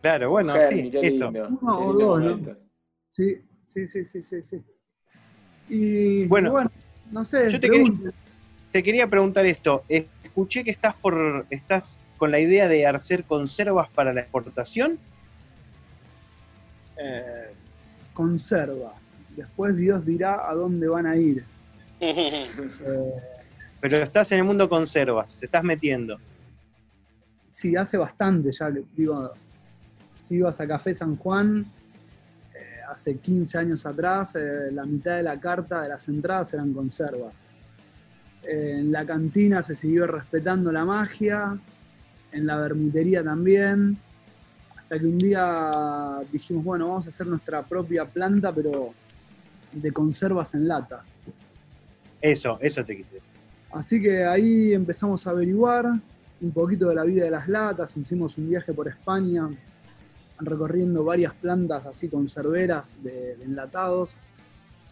Claro, 0.02 0.30
bueno, 0.30 0.54
sí, 0.60 0.90
qué 0.90 1.00
eso. 1.06 1.30
lindo, 1.30 1.58
Uno 1.60 1.78
qué 1.78 1.84
o 1.84 1.92
dos, 1.92 2.20
¿no? 2.20 2.54
Sí, 3.10 3.36
sí, 3.64 3.86
sí, 3.86 4.04
sí, 4.04 4.22
sí, 4.22 4.42
sí. 4.42 4.62
Y 5.68 6.26
Bueno, 6.26 6.50
bueno, 6.50 6.70
no 7.10 7.24
sé, 7.24 7.48
yo 7.50 7.60
te 7.60 7.70
quería-. 7.70 8.12
Te 8.72 8.82
quería 8.82 9.06
preguntar 9.06 9.46
esto. 9.46 9.84
Escuché 9.88 10.64
que 10.64 10.72
estás 10.72 10.96
por 10.96 11.46
estás 11.48 12.00
con 12.16 12.32
la 12.32 12.40
idea 12.40 12.66
de 12.66 12.86
hacer 12.88 13.22
conservas 13.22 13.88
para 13.90 14.12
la 14.12 14.20
exportación. 14.22 14.98
Eh, 16.96 17.52
conservas. 18.14 19.12
Después 19.36 19.76
Dios 19.76 20.06
dirá 20.06 20.48
a 20.48 20.54
dónde 20.54 20.88
van 20.88 21.06
a 21.06 21.16
ir. 21.16 21.44
Eh, 22.00 22.46
Pero 23.80 23.98
estás 23.98 24.32
en 24.32 24.38
el 24.38 24.44
mundo 24.44 24.68
conservas, 24.68 25.38
te 25.38 25.46
estás 25.46 25.62
metiendo. 25.62 26.18
sí, 27.50 27.76
hace 27.76 27.98
bastante 27.98 28.50
ya, 28.50 28.70
digo, 28.96 29.30
si 30.18 30.36
ibas 30.36 30.58
a 30.60 30.66
Café 30.66 30.94
San 30.94 31.16
Juan, 31.16 31.66
eh, 32.54 32.80
hace 32.90 33.18
15 33.18 33.58
años 33.58 33.84
atrás, 33.84 34.34
eh, 34.36 34.70
la 34.72 34.86
mitad 34.86 35.16
de 35.16 35.22
la 35.22 35.38
carta 35.38 35.82
de 35.82 35.90
las 35.90 36.08
entradas 36.08 36.54
eran 36.54 36.72
conservas. 36.72 37.46
Eh, 38.42 38.76
en 38.78 38.90
la 38.90 39.04
cantina 39.04 39.62
se 39.62 39.74
siguió 39.74 40.06
respetando 40.06 40.72
la 40.72 40.86
magia, 40.86 41.58
en 42.32 42.46
la 42.46 42.56
bermutería 42.56 43.22
también, 43.22 43.98
hasta 44.94 45.00
que 45.00 45.06
un 45.06 45.18
día 45.18 46.20
dijimos, 46.30 46.62
bueno, 46.62 46.88
vamos 46.88 47.06
a 47.06 47.08
hacer 47.08 47.26
nuestra 47.26 47.62
propia 47.62 48.04
planta, 48.04 48.52
pero 48.52 48.94
de 49.72 49.92
conservas 49.92 50.54
en 50.54 50.68
latas. 50.68 51.02
Eso, 52.20 52.58
eso 52.60 52.84
te 52.84 52.96
quise. 52.96 53.20
Así 53.72 54.00
que 54.00 54.24
ahí 54.24 54.72
empezamos 54.72 55.26
a 55.26 55.30
averiguar 55.30 55.86
un 56.40 56.50
poquito 56.52 56.88
de 56.88 56.94
la 56.94 57.02
vida 57.02 57.24
de 57.24 57.30
las 57.30 57.48
latas, 57.48 57.96
hicimos 57.96 58.38
un 58.38 58.48
viaje 58.48 58.72
por 58.72 58.86
España, 58.86 59.48
recorriendo 60.38 61.02
varias 61.04 61.34
plantas 61.34 61.86
así 61.86 62.08
conserveras 62.08 63.02
de, 63.02 63.36
de 63.36 63.44
enlatados. 63.44 64.16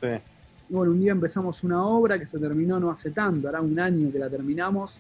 Sí. 0.00 0.09
Y 0.68 0.75
bueno, 0.75 0.92
un 0.92 1.00
día 1.00 1.12
empezamos 1.12 1.62
una 1.62 1.85
obra 1.87 2.18
que 2.18 2.26
se 2.26 2.38
terminó 2.40 2.80
no 2.80 2.90
hace 2.90 3.12
tanto, 3.12 3.49
hará 3.49 3.61
un 3.61 3.78
año 3.78 4.11
que 4.11 4.18
la 4.18 4.28
terminamos, 4.28 4.99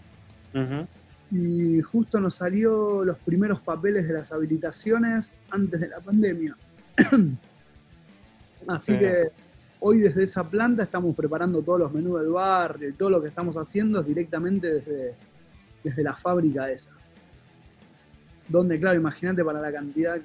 Ujú. 0.54 0.86
Y 1.32 1.80
justo 1.80 2.20
nos 2.20 2.34
salió 2.34 3.02
los 3.04 3.16
primeros 3.18 3.58
papeles 3.60 4.06
de 4.06 4.12
las 4.12 4.32
habilitaciones 4.32 5.34
antes 5.50 5.80
de 5.80 5.88
la 5.88 5.98
pandemia. 6.00 6.54
Así 8.68 8.92
Sí. 8.92 8.98
que 8.98 9.30
hoy 9.80 10.00
desde 10.00 10.24
esa 10.24 10.48
planta 10.48 10.82
estamos 10.82 11.16
preparando 11.16 11.62
todos 11.62 11.80
los 11.80 11.92
menús 11.92 12.20
del 12.20 12.30
barrio 12.30 12.90
y 12.90 12.92
todo 12.92 13.08
lo 13.08 13.22
que 13.22 13.28
estamos 13.28 13.56
haciendo 13.56 14.00
es 14.00 14.06
directamente 14.06 14.74
desde, 14.74 15.14
desde 15.82 16.02
la 16.02 16.14
fábrica 16.14 16.70
esa. 16.70 16.90
Donde, 18.46 18.78
claro, 18.78 18.98
imagínate 19.00 19.42
para 19.42 19.60
la 19.60 19.72
cantidad 19.72 20.18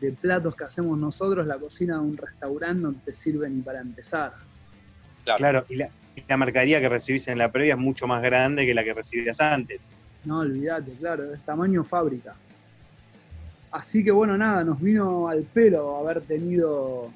de 0.00 0.12
platos 0.12 0.54
que 0.54 0.64
hacemos 0.64 0.98
nosotros, 0.98 1.46
la 1.46 1.56
cocina 1.56 1.94
de 1.94 2.00
un 2.00 2.16
restaurante 2.18 2.82
no 2.82 2.92
te 2.92 3.14
sirve 3.14 3.48
ni 3.48 3.62
para 3.62 3.80
empezar. 3.80 4.34
Claro, 5.24 5.64
y 5.70 5.76
la, 5.76 5.88
y 6.14 6.22
la 6.28 6.36
mercadería 6.36 6.80
que 6.80 6.88
recibís 6.90 7.26
en 7.28 7.38
la 7.38 7.50
previa 7.50 7.74
es 7.74 7.80
mucho 7.80 8.06
más 8.06 8.22
grande 8.22 8.66
que 8.66 8.74
la 8.74 8.84
que 8.84 8.92
recibías 8.92 9.40
antes. 9.40 9.90
No, 10.24 10.38
olvídate, 10.38 10.92
claro, 10.92 11.32
es 11.32 11.40
tamaño 11.40 11.84
fábrica. 11.84 12.34
Así 13.70 14.04
que 14.04 14.10
bueno, 14.10 14.38
nada, 14.38 14.62
nos 14.64 14.80
vino 14.80 15.28
al 15.28 15.42
pelo 15.42 15.96
haber 15.98 16.22
tenido 16.22 17.10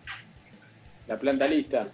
La 1.07 1.17
planta 1.17 1.47
lista. 1.47 1.89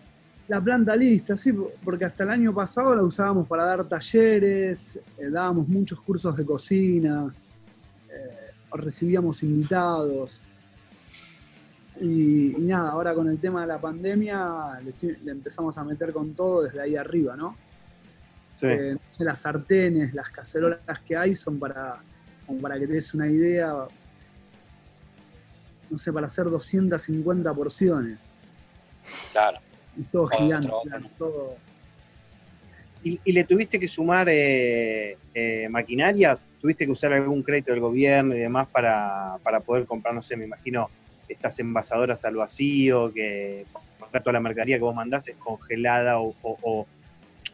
la 0.49 0.61
planta 0.61 0.97
lista, 0.97 1.37
sí, 1.37 1.53
porque 1.85 2.05
hasta 2.07 2.25
el 2.25 2.31
año 2.31 2.55
pasado 2.55 2.97
la 2.97 3.03
usábamos 3.03 3.47
para 3.47 3.65
dar 3.65 3.85
talleres, 3.89 4.97
eh, 5.19 5.29
dábamos 5.31 5.69
muchos 5.69 6.01
cursos 6.01 6.37
de 6.37 6.45
cocina, 6.45 7.33
eh, 8.11 8.53
recibíamos 8.73 9.43
invitados. 9.43 10.41
Y, 12.01 12.57
y 12.57 12.63
nada, 12.63 12.91
ahora 12.91 13.15
con 13.15 13.29
el 13.29 13.39
tema 13.39 13.61
de 13.61 13.69
la 13.69 13.79
pandemia 13.81 14.81
le 14.83 15.31
empezamos 15.31 15.79
a 15.79 15.85
meter 15.85 16.13
con 16.13 16.35
todo 16.35 16.63
desde 16.63 16.81
ahí 16.81 16.97
arriba, 16.97 17.37
¿no? 17.37 17.57
Sí. 18.55 18.67
Eh, 18.69 18.91
no 18.93 19.01
sé, 19.11 19.25
las 19.25 19.41
sartenes, 19.41 20.15
las 20.15 20.31
cacerolas 20.31 21.01
que 21.05 21.17
hay 21.17 21.35
son 21.35 21.59
para, 21.59 21.97
como 22.47 22.61
para 22.61 22.79
que 22.79 22.87
te 22.87 22.93
des 22.95 23.13
una 23.15 23.29
idea, 23.29 23.73
no 25.91 25.99
sé, 25.99 26.13
para 26.13 26.27
hacer 26.27 26.45
250 26.47 27.53
porciones. 27.55 28.19
Claro. 29.33 29.59
Y 29.97 30.03
todo 30.05 30.25
Otro, 30.25 30.39
gigante, 30.39 30.69
otro. 30.69 30.81
claro, 30.91 31.07
todo. 31.19 31.57
¿Y, 33.03 33.21
y 33.25 33.33
le 33.33 33.45
tuviste 33.45 33.79
que 33.79 33.87
sumar 33.87 34.29
eh, 34.31 35.19
eh, 35.35 35.69
maquinaria? 35.69 36.39
¿Tuviste 36.61 36.87
que 36.87 36.93
usar 36.93 37.13
algún 37.13 37.43
crédito 37.43 37.71
del 37.73 37.81
gobierno 37.81 38.35
y 38.35 38.39
demás 38.39 38.67
para, 38.69 39.37
para 39.43 39.61
poder 39.61 39.85
comprar, 39.85 40.15
no 40.15 40.23
sé, 40.23 40.37
me 40.37 40.45
imagino, 40.45 40.89
estas 41.29 41.59
envasadoras 41.59 42.25
al 42.25 42.37
vacío, 42.37 43.13
que 43.13 43.67
comprar 43.99 44.23
toda 44.23 44.33
la 44.35 44.41
mercadería 44.41 44.77
que 44.79 44.83
vos 44.85 44.95
mandás 44.95 45.29
es 45.29 45.37
congelada 45.37 46.19
o, 46.19 46.35
o- 46.43 46.59
o- 46.63 46.87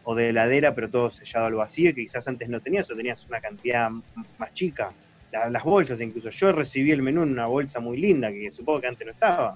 o 0.02 0.14
de 0.14 0.30
heladera, 0.30 0.74
pero 0.74 0.90
todo 0.90 1.10
sellado 1.10 1.46
al 1.46 1.54
vacío, 1.54 1.90
que 1.94 2.02
quizás 2.02 2.26
antes 2.28 2.48
no 2.48 2.60
tenías 2.60 2.90
o 2.90 2.96
tenías 2.96 3.26
una 3.28 3.40
cantidad 3.40 3.88
más 4.38 4.52
chica? 4.52 4.90
La- 5.30 5.48
las 5.50 5.62
bolsas 5.62 6.00
incluso. 6.00 6.30
Yo 6.30 6.52
recibí 6.52 6.90
el 6.90 7.02
menú 7.02 7.22
en 7.22 7.30
una 7.32 7.46
bolsa 7.46 7.80
muy 7.80 7.98
linda, 7.98 8.30
que 8.30 8.50
supongo 8.50 8.80
que 8.80 8.86
antes 8.88 9.06
no 9.06 9.12
estaba. 9.12 9.54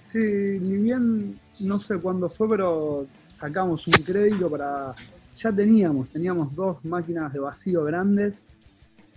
Sí, 0.00 0.18
ni 0.18 0.76
bien, 0.82 1.38
no 1.60 1.78
sé 1.78 1.98
cuándo 1.98 2.30
fue, 2.30 2.48
pero 2.48 3.06
sacamos 3.26 3.86
un 3.86 3.94
crédito 3.94 4.50
para... 4.50 4.94
Ya 5.34 5.52
teníamos, 5.52 6.10
teníamos 6.10 6.54
dos 6.54 6.84
máquinas 6.84 7.32
de 7.32 7.38
vacío 7.38 7.84
grandes, 7.84 8.42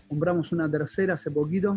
compramos 0.08 0.51
una 0.51 0.70
tercera 0.70 1.13
hace 1.13 1.31
poquito 1.31 1.75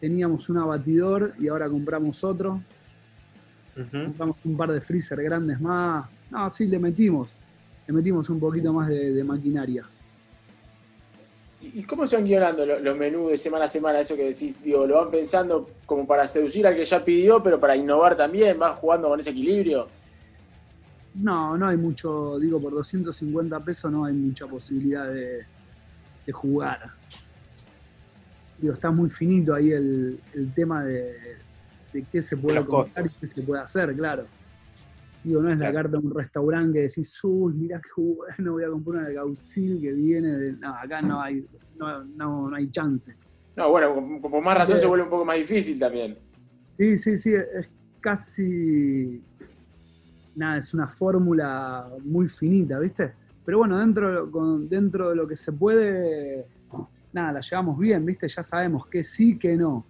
teníamos 0.00 0.48
un 0.48 0.58
abatidor 0.58 1.34
y 1.38 1.48
ahora 1.48 1.68
compramos 1.68 2.22
otro. 2.22 2.60
Compramos 4.06 4.36
un 4.44 4.56
par 4.56 4.72
de 4.72 4.80
freezer 4.80 5.22
grandes 5.22 5.60
más. 5.60 6.08
No, 6.30 6.50
sí, 6.50 6.66
le 6.66 6.78
metimos. 6.78 7.28
Le 7.86 7.92
metimos 7.92 8.28
un 8.30 8.40
poquito 8.40 8.72
más 8.72 8.88
de, 8.88 9.12
de 9.12 9.22
maquinaria. 9.24 9.84
¿Y 11.60 11.82
cómo 11.84 12.06
se 12.06 12.16
van 12.16 12.24
guionando 12.24 12.64
lo- 12.64 12.78
los 12.78 12.96
menús 12.96 13.30
de 13.30 13.38
semana 13.38 13.64
a 13.64 13.68
semana? 13.68 14.00
Eso 14.00 14.14
que 14.16 14.24
decís, 14.24 14.62
digo, 14.62 14.86
lo 14.86 14.96
van 14.96 15.10
pensando 15.10 15.68
como 15.84 16.06
para 16.06 16.26
seducir 16.26 16.66
al 16.66 16.74
que 16.76 16.84
ya 16.84 17.04
pidió, 17.04 17.42
pero 17.42 17.58
para 17.58 17.76
innovar 17.76 18.16
también, 18.16 18.58
van 18.58 18.74
jugando 18.74 19.08
con 19.08 19.18
ese 19.20 19.30
equilibrio. 19.30 19.88
No, 21.14 21.56
no 21.56 21.66
hay 21.66 21.76
mucho, 21.76 22.38
digo, 22.38 22.60
por 22.60 22.72
250 22.72 23.58
pesos 23.60 23.90
no 23.90 24.04
hay 24.04 24.12
mucha 24.12 24.46
posibilidad 24.46 25.08
de, 25.08 25.44
de 26.26 26.32
jugar. 26.32 26.90
Digo, 28.58 28.74
está 28.74 28.90
muy 28.90 29.08
finito 29.10 29.54
ahí 29.54 29.72
el, 29.72 30.20
el 30.34 30.52
tema 30.52 30.84
de, 30.84 31.14
de 31.96 32.04
qué 32.10 32.20
se 32.22 32.36
puede 32.36 32.64
comprar 32.64 33.06
y 33.06 33.08
qué 33.20 33.26
se 33.26 33.42
puede 33.42 33.62
hacer, 33.62 33.94
claro. 33.96 34.24
Digo, 35.24 35.42
no 35.42 35.50
es 35.50 35.58
la 35.58 35.72
carta 35.72 35.98
de 35.98 36.06
un 36.06 36.14
restaurante 36.14 36.74
que 36.78 36.82
decís, 36.82 37.18
uy, 37.24 37.52
mirá 37.54 37.80
qué 37.80 38.00
bueno, 38.00 38.52
voy 38.52 38.64
a 38.64 38.68
comprar 38.68 38.98
una 39.00 39.08
de 39.08 39.14
Gausil 39.14 39.80
que 39.80 39.92
viene 39.92 40.28
de... 40.36 40.52
No, 40.52 40.72
acá 40.74 41.02
no 41.02 41.20
hay, 41.20 41.44
no, 41.76 42.04
no, 42.04 42.48
no 42.50 42.54
hay 42.56 42.70
chance. 42.70 43.12
No, 43.56 43.70
bueno, 43.70 43.94
con, 43.94 44.20
con 44.20 44.44
más 44.44 44.56
razón 44.56 44.76
Sí. 44.76 44.82
se 44.82 44.86
vuelve 44.86 45.04
un 45.04 45.10
poco 45.10 45.24
más 45.24 45.36
difícil 45.36 45.78
también. 45.80 46.16
Sí, 46.68 46.96
sí, 46.96 47.16
sí, 47.16 47.32
es 47.34 47.68
casi. 48.00 49.20
Nada, 50.36 50.58
es 50.58 50.72
una 50.74 50.86
fórmula 50.86 51.88
muy 52.04 52.28
finita, 52.28 52.78
¿viste? 52.78 53.14
Pero 53.44 53.58
bueno, 53.58 53.78
dentro, 53.78 54.30
con- 54.30 54.68
dentro 54.68 55.08
de 55.10 55.16
lo 55.16 55.26
que 55.26 55.36
se 55.36 55.50
puede, 55.50 56.44
nada, 57.12 57.32
la 57.32 57.40
llevamos 57.40 57.78
bien, 57.78 58.04
¿viste? 58.04 58.28
Ya 58.28 58.42
sabemos 58.42 58.86
que 58.86 59.02
sí, 59.02 59.38
que 59.38 59.56
no. 59.56 59.84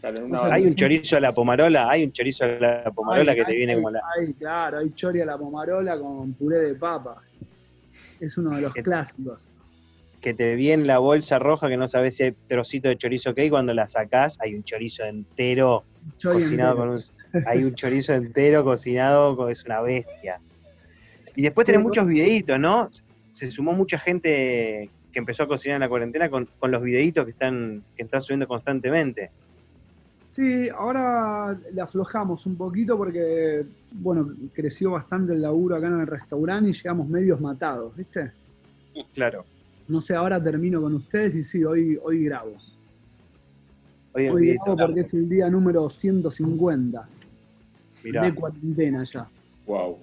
Claro, 0.00 0.24
una 0.24 0.52
Hay 0.54 0.64
un 0.66 0.74
chorizo 0.74 1.16
a 1.16 1.20
la 1.20 1.32
pomarola, 1.32 1.90
hay 1.90 2.04
un 2.04 2.12
chorizo 2.12 2.44
a 2.44 2.48
la 2.48 2.90
pomarola 2.94 3.32
Hay- 3.32 3.38
que 3.38 3.44
te 3.44 3.50
hay- 3.52 3.56
viene 3.58 3.74
como 3.74 3.90
la. 3.90 4.00
hay, 4.18 4.32
claro, 4.34 4.78
hay 4.78 4.90
chori 4.94 5.20
a 5.20 5.26
la 5.26 5.36
pomarola 5.38 5.98
con 5.98 6.32
puré 6.34 6.58
de 6.58 6.74
papa. 6.74 7.22
Es 8.18 8.38
uno 8.38 8.54
de 8.56 8.62
los 8.62 8.72
Que- 8.74 8.82
clásicos. 8.82 9.46
que 10.20 10.34
te 10.34 10.54
viene 10.54 10.84
la 10.84 10.98
bolsa 10.98 11.38
roja 11.38 11.68
que 11.68 11.78
no 11.78 11.86
sabes 11.86 12.16
si 12.16 12.24
hay 12.24 12.32
trocito 12.46 12.88
de 12.88 12.96
chorizo 12.96 13.34
que 13.34 13.40
hay, 13.42 13.50
cuando 13.50 13.72
la 13.72 13.88
sacás 13.88 14.38
hay 14.40 14.54
un 14.54 14.62
chorizo 14.64 15.02
entero 15.04 15.82
Chori 16.18 16.42
cocinado 16.42 16.72
entero. 16.72 17.00
con 17.32 17.42
un, 17.42 17.48
hay 17.48 17.64
un 17.64 17.74
chorizo 17.74 18.12
entero 18.14 18.62
cocinado, 18.64 19.34
con- 19.36 19.50
es 19.50 19.64
una 19.64 19.80
bestia. 19.80 20.38
Y 21.36 21.42
después 21.42 21.64
tenés 21.66 21.80
muchos 21.82 22.06
videitos, 22.06 22.58
¿no? 22.58 22.90
Se 23.30 23.46
sumó 23.50 23.72
mucha 23.72 23.98
gente 23.98 24.90
que 25.12 25.18
empezó 25.18 25.44
a 25.44 25.48
cocinar 25.48 25.76
en 25.76 25.80
la 25.80 25.88
cuarentena 25.88 26.28
con, 26.28 26.46
con 26.58 26.70
los 26.70 26.82
videitos 26.82 27.24
que 27.24 27.30
están, 27.32 27.82
que 27.96 28.02
están 28.02 28.20
subiendo 28.20 28.46
constantemente. 28.46 29.30
Sí, 30.30 30.68
ahora 30.68 31.58
le 31.72 31.80
aflojamos 31.80 32.46
un 32.46 32.54
poquito 32.54 32.96
porque, 32.96 33.66
bueno, 33.90 34.32
creció 34.52 34.92
bastante 34.92 35.32
el 35.32 35.42
laburo 35.42 35.74
acá 35.74 35.88
en 35.88 36.02
el 36.02 36.06
restaurante 36.06 36.70
y 36.70 36.72
llegamos 36.72 37.08
medios 37.08 37.40
matados, 37.40 37.96
¿viste? 37.96 38.30
Claro. 39.12 39.44
No 39.88 40.00
sé, 40.00 40.14
ahora 40.14 40.40
termino 40.40 40.80
con 40.80 40.94
ustedes 40.94 41.34
y 41.34 41.42
sí, 41.42 41.64
hoy, 41.64 41.98
hoy 42.00 42.26
grabo. 42.26 42.52
Hoy 44.12 44.26
en 44.26 44.32
Hoy 44.32 44.54
grabo 44.54 44.76
porque 44.76 45.00
es 45.00 45.12
el 45.14 45.28
día 45.28 45.50
número 45.50 45.90
150 45.90 47.08
mirá. 48.04 48.22
de 48.22 48.32
cuarentena 48.32 49.02
ya. 49.02 49.28
Wow. 49.66 49.98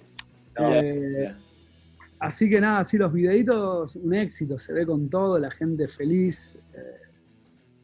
Eh, 0.58 1.34
así 2.18 2.50
que 2.50 2.60
nada, 2.60 2.84
sí, 2.84 2.98
los 2.98 3.14
videitos, 3.14 3.96
un 3.96 4.12
éxito, 4.12 4.58
se 4.58 4.74
ve 4.74 4.84
con 4.84 5.08
todo, 5.08 5.38
la 5.38 5.50
gente 5.50 5.88
feliz. 5.88 6.54
eh, 6.74 7.08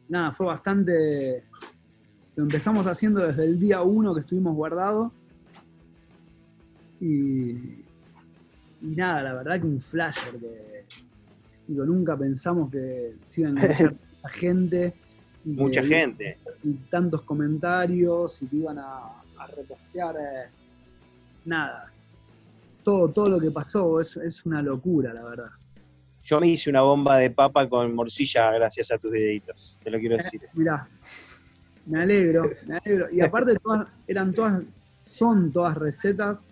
nada, 0.09 0.31
fue 0.31 0.45
bastante... 0.45 1.43
Lo 2.35 2.43
empezamos 2.43 2.85
haciendo 2.85 3.25
desde 3.25 3.45
el 3.45 3.59
día 3.59 3.81
uno 3.81 4.13
que 4.13 4.21
estuvimos 4.21 4.55
guardados. 4.55 5.11
Y, 6.99 7.51
y 7.51 8.95
nada, 8.95 9.23
la 9.23 9.33
verdad 9.33 9.59
que 9.59 9.67
un 9.67 9.79
flash, 9.81 10.17
porque 10.31 10.85
digo, 11.67 11.85
nunca 11.85 12.17
pensamos 12.17 12.69
que 12.71 13.15
se 13.23 13.41
iba 13.41 13.49
a 13.49 13.53
enganchar 13.53 13.95
tanta 14.11 14.29
gente. 14.29 14.93
y 15.45 15.49
Mucha 15.49 15.83
gente. 15.83 16.37
y 16.63 16.73
tantos 16.89 17.21
comentarios 17.21 18.41
y 18.41 18.47
que 18.47 18.55
iban 18.57 18.79
a, 18.79 19.21
a 19.37 19.47
repostear 19.55 20.15
eh, 20.15 20.49
nada. 21.45 21.91
Todo, 22.83 23.09
todo 23.09 23.29
lo 23.29 23.39
que 23.39 23.51
pasó 23.51 23.99
es, 23.99 24.17
es 24.17 24.45
una 24.45 24.61
locura, 24.61 25.13
la 25.13 25.23
verdad. 25.23 25.49
Yo 26.23 26.39
me 26.39 26.47
hice 26.47 26.69
una 26.69 26.81
bomba 26.81 27.17
de 27.17 27.29
papa 27.29 27.69
con 27.69 27.93
morcilla 27.93 28.51
gracias 28.51 28.91
a 28.91 28.97
tus 28.97 29.11
videitos, 29.11 29.79
te 29.83 29.91
lo 29.91 29.99
quiero 29.99 30.17
decir. 30.17 30.41
Mirá, 30.53 30.87
me 31.87 32.01
alegro, 32.01 32.49
me 32.67 32.77
alegro. 32.77 33.09
Y 33.11 33.21
aparte 33.21 33.55
todas, 33.57 33.87
eran 34.07 34.33
todas, 34.33 34.61
son 35.05 35.51
todas 35.51 35.77
recetas 35.77 36.45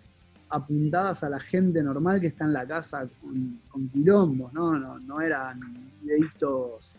apuntadas 0.48 1.24
a 1.24 1.28
la 1.28 1.40
gente 1.40 1.82
normal 1.82 2.20
que 2.20 2.28
está 2.28 2.44
en 2.44 2.52
la 2.52 2.66
casa 2.66 3.06
con, 3.20 3.60
con 3.68 3.88
quilombos, 3.88 4.52
¿no? 4.52 4.78
No, 4.78 4.98
no 5.00 5.20
eran 5.20 5.60
videitos, 6.00 6.96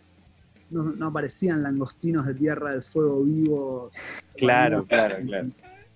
no, 0.72 0.84
no 0.92 1.08
aparecían 1.08 1.64
langostinos 1.64 2.26
de 2.26 2.34
tierra 2.34 2.72
del 2.72 2.84
fuego 2.84 3.24
vivo. 3.24 3.92
Claro, 4.36 4.86
claro, 4.86 5.18
en- 5.18 5.28
claro. 5.28 5.48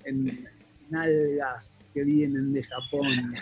En, 0.06 0.30
en 0.89 0.95
algas 0.95 1.82
que 1.93 2.04
vienen 2.04 2.54
de 2.54 2.63
Japón. 2.63 3.34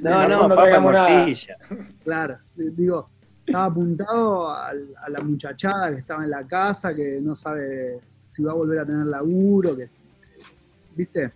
No, 0.00 0.28
no, 0.28 0.48
no 0.48 0.54
nada. 0.56 0.80
morcilla. 0.80 1.56
Claro, 2.04 2.38
digo, 2.54 3.08
estaba 3.50 3.64
apuntado 3.66 4.48
a 4.48 4.72
la 4.72 5.20
muchachada 5.24 5.90
que 5.90 5.98
estaba 5.98 6.22
en 6.22 6.30
la 6.30 6.46
casa, 6.46 6.94
que 6.94 7.18
no 7.20 7.34
sabe 7.34 7.98
si 8.24 8.44
va 8.44 8.52
a 8.52 8.54
volver 8.54 8.78
a 8.78 8.86
tener 8.86 9.06
laburo, 9.06 9.76
que, 9.76 9.88
¿viste? 10.94 11.32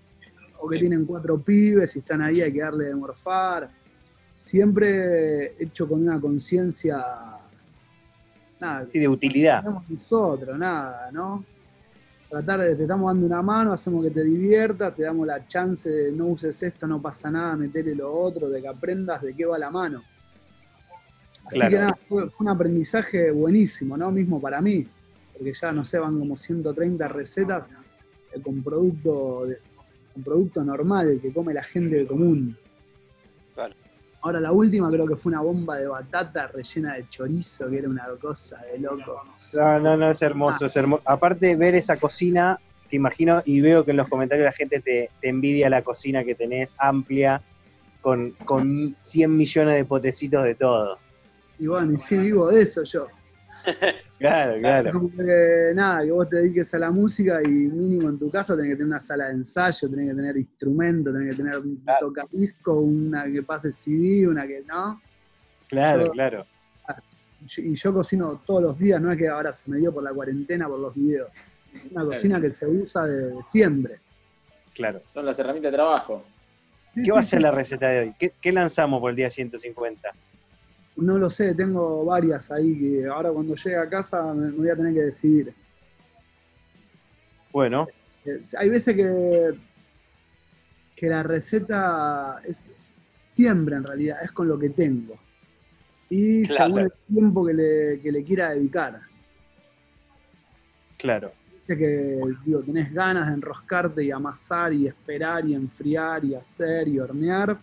O 0.61 0.69
que 0.69 0.79
tienen 0.79 1.05
cuatro 1.05 1.39
pibes 1.39 1.97
y 1.97 1.99
están 1.99 2.23
ahí, 2.23 2.41
hay 2.41 2.53
que 2.53 2.61
darle 2.61 2.85
de 2.85 2.95
morfar. 2.95 3.69
Siempre 4.33 5.61
hecho 5.63 5.89
con 5.89 6.03
una 6.03 6.21
conciencia, 6.21 7.05
nada, 8.61 8.87
Sí, 8.91 9.01
de 9.01 9.09
utilidad. 9.09 9.65
nosotros, 9.89 10.57
nada, 10.57 11.11
¿no? 11.13 11.45
Tratar 12.31 12.61
de, 12.61 12.77
te 12.77 12.83
estamos 12.83 13.13
dando 13.13 13.27
una 13.27 13.43
mano, 13.43 13.73
hacemos 13.73 14.05
que 14.05 14.11
te 14.11 14.23
diviertas, 14.25 14.95
te 14.95 15.03
damos 15.03 15.27
la 15.27 15.47
chance 15.49 15.89
de 15.89 16.13
no 16.13 16.27
uses 16.27 16.63
esto, 16.63 16.87
no 16.87 17.03
pasa 17.03 17.31
nada, 17.31 17.57
metele 17.57 17.95
lo 17.95 18.13
otro, 18.13 18.49
de 18.49 18.63
que 18.63 18.69
aprendas 18.69 19.21
de 19.23 19.35
qué 19.35 19.45
va 19.45 19.59
la 19.59 19.71
mano. 19.71 20.03
Así 21.47 21.57
Claro. 21.59 21.71
que 21.71 21.79
nada, 21.79 21.99
fue, 22.09 22.31
fue 22.31 22.45
un 22.47 22.51
aprendizaje 22.53 23.31
buenísimo, 23.31 23.97
¿no? 23.97 24.11
Mismo 24.11 24.41
para 24.41 24.61
mí, 24.61 24.87
porque 25.33 25.53
ya, 25.53 25.73
no 25.73 25.85
sé, 25.85 25.99
van 25.99 26.19
como 26.19 26.37
130 26.37 27.07
recetas 27.09 27.69
eh, 28.33 28.41
con 28.43 28.63
producto, 28.63 29.47
de- 29.47 29.59
con 30.13 30.23
producto 30.23 30.65
normal 30.65 31.19
que 31.21 31.33
come 31.33 31.53
la 31.53 31.63
gente 31.63 32.07
común. 32.07 32.57
Claro. 33.55 33.75
Ahora 34.23 34.41
la 34.41 34.53
última 34.53 34.91
creo 34.91 35.07
que 35.07 35.17
fue 35.17 35.31
una 35.33 35.43
bomba 35.43 35.77
de 35.77 35.87
batata 35.87 36.47
rellena 36.47 36.95
de 36.95 37.07
chorizo, 37.11 37.69
que 37.69 37.79
era 37.79 37.89
una 37.89 38.07
cosa 38.21 38.59
de 38.73 38.79
loco. 38.79 39.23
No, 39.53 39.79
no, 39.79 39.97
no, 39.99 40.11
es 40.11 40.23
hermoso, 40.23 40.65
es 40.67 40.75
hermoso. 40.77 41.03
Aparte, 41.07 41.55
ver 41.57 41.75
esa 41.75 41.97
cocina, 41.99 42.59
te 42.89 42.97
imagino, 42.97 43.43
y 43.45 43.61
veo 43.61 43.85
que 43.85 43.91
en 43.91 43.99
los 43.99 44.09
comentarios 44.09 44.47
la 44.47 44.53
gente 44.53 44.81
te, 44.81 45.11
te 45.21 45.29
envidia 45.29 45.69
la 45.69 45.83
cocina 45.83 46.25
que 46.25 46.35
tenés, 46.35 46.75
amplia, 46.79 47.43
con, 48.01 48.31
con 48.47 48.97
100 48.99 49.37
millones 49.37 49.75
de 49.75 49.85
potecitos 49.85 50.43
de 50.45 50.55
todo. 50.55 50.99
Y 51.59 51.67
bueno, 51.67 51.93
y 51.93 51.99
sí, 51.99 52.17
vivo 52.19 52.49
de 52.51 52.63
eso 52.63 52.83
yo. 52.83 53.07
Claro, 54.19 54.59
claro. 54.61 54.93
Como 54.93 55.11
que 55.11 55.73
nada, 55.75 56.03
que 56.05 56.11
vos 56.11 56.29
te 56.29 56.37
dediques 56.37 56.73
a 56.75 56.79
la 56.79 56.91
música 56.91 57.43
y 57.43 57.49
mínimo 57.49 58.09
en 58.09 58.19
tu 58.19 58.31
casa 58.31 58.55
tenés 58.55 58.71
que 58.71 58.77
tener 58.77 58.89
una 58.89 59.01
sala 59.01 59.27
de 59.27 59.33
ensayo, 59.33 59.89
tenés 59.91 60.11
que 60.11 60.15
tener 60.15 60.37
instrumentos, 60.37 61.13
tenés 61.13 61.31
que 61.31 61.43
tener 61.43 61.59
un 61.59 61.77
Claro. 61.77 62.07
tocadisco, 62.09 62.81
una 62.81 63.25
que 63.31 63.43
pase 63.43 63.71
CD, 63.73 64.27
una 64.29 64.47
que 64.47 64.63
no. 64.67 65.01
Claro, 65.69 66.07
Yo- 66.07 66.11
claro. 66.13 66.47
Y 67.59 67.75
yo 67.75 67.93
cocino 67.93 68.41
todos 68.47 68.63
los 68.63 68.79
días, 68.79 69.01
no 69.03 69.13
es 69.13 69.19
que 69.19 69.29
ahora 69.29 69.53
se 69.53 69.71
me 69.71 69.77
dio 69.79 69.93
por 69.93 70.03
la 70.03 70.13
cuarentena, 70.15 70.69
por 70.69 70.79
los 70.79 70.95
videos. 70.95 71.29
Es 71.75 71.85
una 71.91 72.05
cocina 72.05 72.41
que 72.41 72.51
se 72.51 72.67
usa 72.67 73.05
de 73.07 73.35
siempre. 73.43 73.99
Claro. 74.75 75.03
Son 75.13 75.27
las 75.27 75.39
herramientas 75.39 75.71
de 75.73 75.77
trabajo. 75.77 76.25
Sí, 76.95 77.03
¿Qué 77.03 77.13
va 77.13 77.21
a 77.21 77.23
ser 77.23 77.41
sí. 77.41 77.43
la 77.43 77.51
receta 77.51 77.89
de 77.89 77.99
hoy? 78.01 78.15
¿Qué, 78.19 78.33
qué 78.41 78.53
lanzamos 78.53 79.01
por 79.01 79.11
el 79.11 79.17
día 79.17 79.29
150? 79.29 80.11
No 80.97 81.19
lo 81.19 81.29
sé, 81.29 81.55
tengo 81.55 82.05
varias 82.05 82.51
ahí 82.51 82.79
que 82.79 83.07
ahora 83.07 83.31
cuando 83.33 83.55
llegue 83.57 83.77
a 83.77 83.89
casa 83.89 84.33
me, 84.33 84.51
voy 84.53 84.69
a 84.69 84.77
tener 84.77 84.95
que 84.95 85.01
decidir. 85.03 85.53
Bueno, 87.53 87.87
Eh, 88.25 88.41
Hay 88.59 88.69
veces 88.71 88.95
que, 88.97 89.55
que 90.97 91.09
la 91.09 91.23
receta 91.23 92.41
es 92.47 92.71
siempre 93.23 93.77
en 93.77 93.85
realidad, 93.85 94.19
es 94.23 94.33
con 94.33 94.49
lo 94.49 94.59
que 94.59 94.71
tengo. 94.71 95.19
Y 96.09 96.45
Claro. 96.47 96.65
según 96.65 96.79
el 96.81 96.93
tiempo 97.13 97.45
que 97.47 97.55
le, 97.55 98.01
que 98.01 98.13
le 98.13 98.23
quiera 98.25 98.51
dedicar. 98.53 99.01
claro. 100.99 101.33
Viste 101.67 101.79
que 101.79 102.21
digo, 102.45 102.61
tenés 102.63 102.93
ganas 102.93 103.27
de 103.29 103.33
enroscarte 103.35 104.05
y 104.05 104.11
amasar 104.11 104.71
y 104.75 104.87
esperar 104.87 105.47
y 105.47 105.55
enfriar 105.55 106.23
y 106.25 106.35
hacer 106.35 106.87
y 106.89 106.99
hornear. 106.99 107.59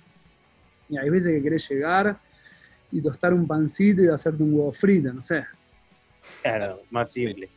Y 0.90 0.98
hay 0.98 1.08
veces 1.10 1.32
que 1.34 1.42
querés 1.44 1.70
llegar 1.70 2.18
y 2.92 3.02
tostar 3.02 3.34
un 3.34 3.48
pancito 3.48 4.04
y 4.04 4.08
hacerte 4.08 4.44
un 4.44 4.54
huevo 4.54 4.72
frito, 4.74 5.14
no 5.14 5.22
sé. 5.22 5.46
Claro, 6.42 6.82
más 6.90 7.12
simple. 7.12 7.50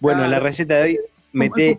Bueno, 0.00 0.24
en 0.24 0.30
la 0.30 0.40
receta 0.40 0.76
de 0.76 0.82
hoy, 0.82 1.00
mete, 1.32 1.78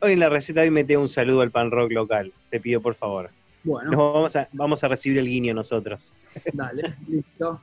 hoy 0.00 0.12
en 0.12 0.20
la 0.20 0.28
receta 0.28 0.60
de 0.60 0.68
hoy 0.68 0.70
mete 0.72 0.96
un 0.96 1.08
saludo 1.08 1.40
al 1.42 1.50
pan 1.50 1.70
rock 1.70 1.92
local. 1.92 2.32
Te 2.50 2.60
pido 2.60 2.80
por 2.80 2.94
favor. 2.94 3.30
Nos 3.64 3.64
Bueno, 3.64 4.12
vamos 4.12 4.36
a, 4.36 4.48
vamos 4.52 4.82
a 4.82 4.88
recibir 4.88 5.18
el 5.18 5.26
guiño 5.26 5.54
nosotros. 5.54 6.12
dale, 6.52 6.94
listo. 7.08 7.60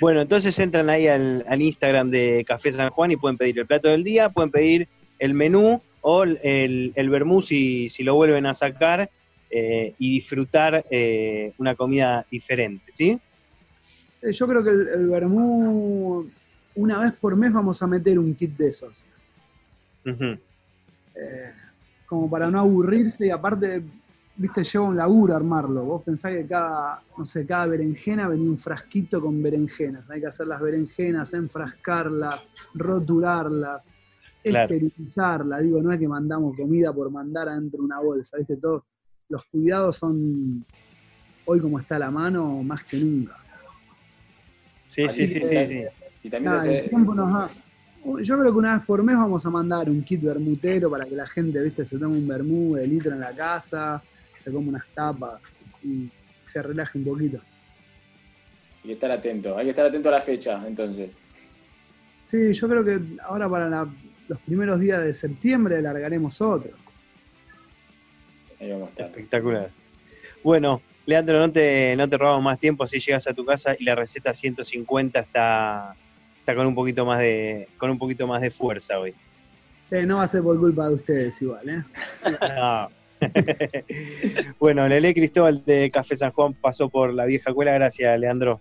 Bueno, 0.00 0.20
entonces 0.20 0.56
entran 0.60 0.88
ahí 0.90 1.08
al, 1.08 1.44
al 1.48 1.60
Instagram 1.60 2.10
de 2.10 2.44
Café 2.46 2.70
San 2.70 2.90
Juan 2.90 3.10
y 3.10 3.16
pueden 3.16 3.36
pedir 3.36 3.58
el 3.58 3.66
plato 3.66 3.88
del 3.88 4.04
día, 4.04 4.28
pueden 4.28 4.52
pedir 4.52 4.88
el 5.18 5.34
menú 5.34 5.82
o 6.02 6.22
el, 6.22 6.38
el, 6.44 6.92
el 6.94 7.10
vermú 7.10 7.42
si, 7.42 7.88
si 7.88 8.04
lo 8.04 8.14
vuelven 8.14 8.46
a 8.46 8.54
sacar 8.54 9.10
eh, 9.50 9.94
y 9.98 10.12
disfrutar 10.14 10.84
eh, 10.90 11.52
una 11.58 11.74
comida 11.74 12.24
diferente, 12.30 12.92
¿sí? 12.92 13.18
Sí, 14.20 14.32
yo 14.32 14.46
creo 14.48 14.62
que 14.64 14.70
el, 14.70 14.88
el 14.88 15.08
vermú, 15.08 16.28
una 16.74 17.00
vez 17.00 17.12
por 17.14 17.36
mes 17.36 17.52
vamos 17.52 17.82
a 17.82 17.86
meter 17.86 18.18
un 18.18 18.34
kit 18.34 18.56
de 18.56 18.68
esos. 18.68 19.06
Eh, 20.04 21.52
como 22.06 22.30
para 22.30 22.50
no 22.50 22.60
aburrirse 22.60 23.26
y 23.26 23.30
aparte, 23.30 23.82
viste, 24.36 24.64
lleva 24.64 24.86
un 24.86 24.96
laburo 24.96 25.34
armarlo. 25.34 25.84
Vos 25.84 26.02
pensás 26.02 26.32
que 26.32 26.46
cada, 26.46 27.02
no 27.16 27.24
sé, 27.24 27.44
cada 27.46 27.66
berenjena 27.66 28.28
venía 28.28 28.48
un 28.48 28.58
frasquito 28.58 29.20
con 29.20 29.42
berenjenas. 29.42 30.08
Hay 30.10 30.20
que 30.20 30.26
hacer 30.26 30.46
las 30.46 30.60
berenjenas, 30.60 31.34
enfrascarlas, 31.34 32.42
roturarlas, 32.74 33.88
Claro. 34.42 34.74
esterilizarlas. 34.74 35.62
Digo, 35.62 35.82
no 35.82 35.92
es 35.92 35.98
que 35.98 36.08
mandamos 36.08 36.56
comida 36.56 36.92
por 36.92 37.10
mandar 37.10 37.48
adentro 37.48 37.80
de 37.80 37.84
una 37.86 38.00
bolsa, 38.00 38.38
viste, 38.38 38.56
todos 38.56 38.84
los 39.28 39.44
cuidados 39.44 39.96
son, 39.96 40.64
hoy 41.44 41.60
como 41.60 41.78
está 41.78 41.98
la 41.98 42.10
mano, 42.10 42.62
más 42.62 42.84
que 42.84 42.96
nunca. 42.98 43.36
Sí, 44.86 45.08
sí, 45.08 45.26
sí, 45.26 45.44
sí, 45.44 45.66
sí. 45.66 45.82
Y 46.22 46.30
también 46.30 46.52
Nada, 46.54 46.66
el 46.68 46.88
tiempo 46.88 47.14
nos 47.14 47.32
da- 47.32 47.50
Yo 48.22 48.38
creo 48.38 48.52
que 48.52 48.58
una 48.58 48.76
vez 48.78 48.86
por 48.86 49.02
mes 49.02 49.16
vamos 49.16 49.44
a 49.44 49.50
mandar 49.50 49.90
un 49.90 50.02
kit 50.02 50.22
vermutero 50.22 50.90
para 50.90 51.04
que 51.04 51.14
la 51.14 51.26
gente, 51.26 51.60
viste, 51.60 51.84
se 51.84 51.98
tome 51.98 52.16
un 52.16 52.26
vermú 52.26 52.74
de 52.76 52.86
litro 52.86 53.12
en 53.12 53.20
la 53.20 53.34
casa, 53.34 54.02
se 54.36 54.50
come 54.50 54.68
unas 54.68 54.86
tapas 54.94 55.42
y 55.82 56.08
se 56.44 56.62
relaje 56.62 56.96
un 56.98 57.04
poquito. 57.04 57.38
hay 58.82 58.86
que 58.86 58.92
estar 58.92 59.10
atento, 59.10 59.58
hay 59.58 59.64
que 59.66 59.70
estar 59.70 59.84
atento 59.84 60.08
a 60.08 60.12
la 60.12 60.20
fecha, 60.20 60.66
entonces. 60.66 61.20
Sí, 62.24 62.52
yo 62.54 62.68
creo 62.68 62.84
que 62.84 63.00
ahora 63.24 63.48
para 63.50 63.68
la- 63.68 63.88
los 64.28 64.40
primeros 64.40 64.80
días 64.80 65.02
de 65.02 65.12
septiembre 65.12 65.82
largaremos 65.82 66.40
otro. 66.40 66.70
Ahí 68.60 68.70
vamos 68.70 68.88
a 68.88 68.90
estar. 68.90 69.06
Espectacular. 69.06 69.70
Bueno, 70.42 70.82
Leandro, 71.06 71.38
no 71.38 71.50
te, 71.50 71.94
no 71.96 72.08
te 72.08 72.18
robamos 72.18 72.42
más 72.42 72.60
tiempo, 72.60 72.84
así 72.84 72.98
llegas 72.98 73.26
a 73.26 73.34
tu 73.34 73.44
casa 73.44 73.74
y 73.78 73.84
la 73.84 73.94
receta 73.94 74.34
150 74.34 75.18
está, 75.18 75.94
está 76.40 76.54
con 76.54 76.66
un 76.66 76.74
poquito 76.74 77.06
más 77.06 77.18
de, 77.20 77.68
con 77.78 77.90
un 77.90 77.98
poquito 77.98 78.26
más 78.26 78.42
de 78.42 78.50
fuerza 78.50 78.98
hoy. 78.98 79.14
Sí, 79.78 79.96
no 80.04 80.18
va 80.18 80.24
a 80.24 80.28
ser 80.28 80.42
por 80.42 80.58
culpa 80.58 80.88
de 80.88 80.94
ustedes 80.96 81.40
igual, 81.40 81.68
¿eh? 81.68 81.82
No. 82.56 82.90
bueno, 84.60 84.86
Lele 84.86 85.14
Cristóbal 85.14 85.64
de 85.64 85.90
Café 85.90 86.14
San 86.14 86.30
Juan 86.30 86.54
pasó 86.54 86.88
por 86.88 87.12
la 87.12 87.24
vieja 87.24 87.50
escuela. 87.50 87.72
Gracias, 87.72 88.20
Leandro. 88.20 88.60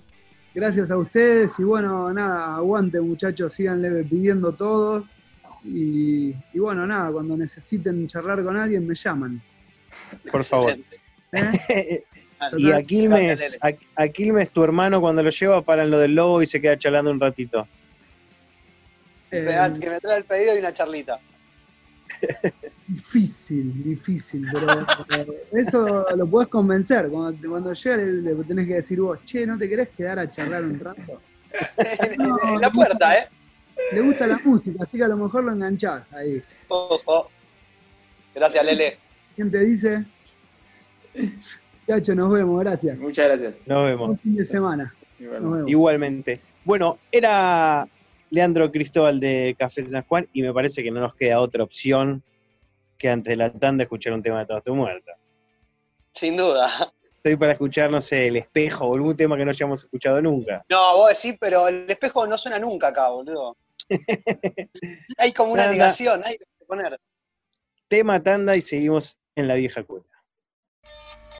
Gracias 0.55 0.89
a 0.89 0.97
ustedes 0.97 1.59
y 1.59 1.63
bueno, 1.63 2.11
nada, 2.13 2.55
aguante 2.55 2.99
muchachos, 2.99 3.53
síganle 3.53 4.03
pidiendo 4.05 4.53
todo. 4.53 5.05
Y, 5.63 6.33
y 6.53 6.59
bueno, 6.59 6.87
nada, 6.87 7.11
cuando 7.11 7.35
necesiten 7.35 8.07
charlar 8.07 8.43
con 8.43 8.57
alguien 8.57 8.87
me 8.87 8.95
llaman. 8.95 9.41
Por 10.31 10.43
favor. 10.43 10.77
¿eh? 11.31 12.03
y 12.57 12.71
a 12.71 12.81
Quilmes, 12.83 13.57
a, 13.61 13.71
a 13.95 14.07
Quilmes, 14.07 14.51
tu 14.51 14.63
hermano, 14.63 15.01
cuando 15.01 15.23
lo 15.23 15.29
lleva, 15.29 15.61
paran 15.61 15.89
lo 15.89 15.99
del 15.99 16.15
lobo 16.15 16.41
y 16.41 16.47
se 16.47 16.61
queda 16.61 16.77
charlando 16.77 17.11
un 17.11 17.19
ratito. 17.19 17.67
Eh, 19.31 19.71
Que 19.79 19.89
me 19.89 19.99
trae 19.99 20.17
el 20.17 20.23
pedido 20.23 20.55
y 20.55 20.59
una 20.59 20.73
charlita. 20.73 21.19
Difícil, 22.87 23.83
difícil, 23.83 24.47
pero 24.49 24.87
eh, 25.09 25.47
eso 25.51 26.05
lo 26.15 26.25
podés 26.25 26.47
convencer. 26.47 27.09
Cuando, 27.09 27.49
cuando 27.49 27.73
llega 27.73 27.97
le, 27.97 28.05
le 28.33 28.43
tenés 28.45 28.65
que 28.65 28.75
decir 28.75 29.01
vos, 29.01 29.19
che, 29.25 29.45
¿no 29.45 29.57
te 29.57 29.67
querés 29.67 29.89
quedar 29.89 30.17
a 30.19 30.29
charlar 30.29 30.63
un 30.63 30.79
rato? 30.79 31.21
en 31.77 32.61
la 32.61 32.71
puerta, 32.71 33.17
¿eh? 33.17 33.27
Le 33.91 34.01
gusta 34.01 34.25
la 34.25 34.39
música, 34.43 34.83
así 34.83 34.97
que 34.97 35.03
a 35.03 35.09
lo 35.09 35.17
mejor 35.17 35.43
lo 35.43 35.51
enganchás 35.51 36.03
ahí. 36.13 36.41
Ojo. 36.69 37.29
Gracias, 38.33 38.65
Lele. 38.65 38.97
¿Quién 39.37 39.51
te 39.51 39.59
dice? 39.59 40.03
Cacho, 41.85 42.15
nos 42.15 42.33
vemos, 42.33 42.59
gracias. 42.59 42.97
Muchas 42.97 43.27
gracias. 43.27 43.55
Nos 43.67 43.85
vemos. 43.85 44.19
fin 44.19 44.35
de 44.35 44.43
semana. 44.43 44.95
Igualmente. 45.67 46.41
Bueno, 46.65 46.97
era 47.11 47.87
Leandro 48.31 48.71
Cristóbal 48.71 49.19
de 49.19 49.55
Café 49.59 49.83
San 49.83 50.01
Juan 50.05 50.27
y 50.33 50.41
me 50.41 50.51
parece 50.51 50.81
que 50.81 50.89
no 50.89 51.01
nos 51.01 51.13
queda 51.13 51.39
otra 51.39 51.63
opción 51.63 52.23
que 52.97 53.11
antes 53.11 53.29
de 53.29 53.35
la 53.35 53.51
tanda 53.51 53.83
escuchar 53.83 54.13
un 54.13 54.23
tema 54.23 54.39
de 54.39 54.47
Toda 54.47 54.61
tu 54.61 54.73
muerta. 54.73 55.15
Sin 56.13 56.35
duda. 56.35 56.91
Estoy 57.17 57.35
para 57.35 57.51
escuchar, 57.51 57.91
no 57.91 58.01
sé, 58.01 58.29
El 58.29 58.37
Espejo 58.37 58.87
o 58.87 58.95
algún 58.95 59.15
tema 59.15 59.37
que 59.37 59.45
no 59.45 59.51
hayamos 59.51 59.83
escuchado 59.83 60.19
nunca. 60.19 60.65
No, 60.67 60.97
vos 60.97 61.09
decís, 61.09 61.37
pero 61.39 61.67
el 61.67 61.87
espejo 61.87 62.25
no 62.25 62.39
suena 62.39 62.57
nunca 62.57 62.87
acá, 62.87 63.09
boludo. 63.09 63.55
hay 65.19 65.31
como 65.31 65.53
una 65.53 65.69
negación, 65.69 66.23
hay 66.25 66.39
que 66.39 66.65
poner. 66.65 66.99
Tema 67.87 68.21
tanda 68.23 68.55
y 68.55 68.61
seguimos 68.61 69.15
en 69.37 69.47
la 69.47 69.55
vieja 69.55 69.81
escuela. 69.81 70.05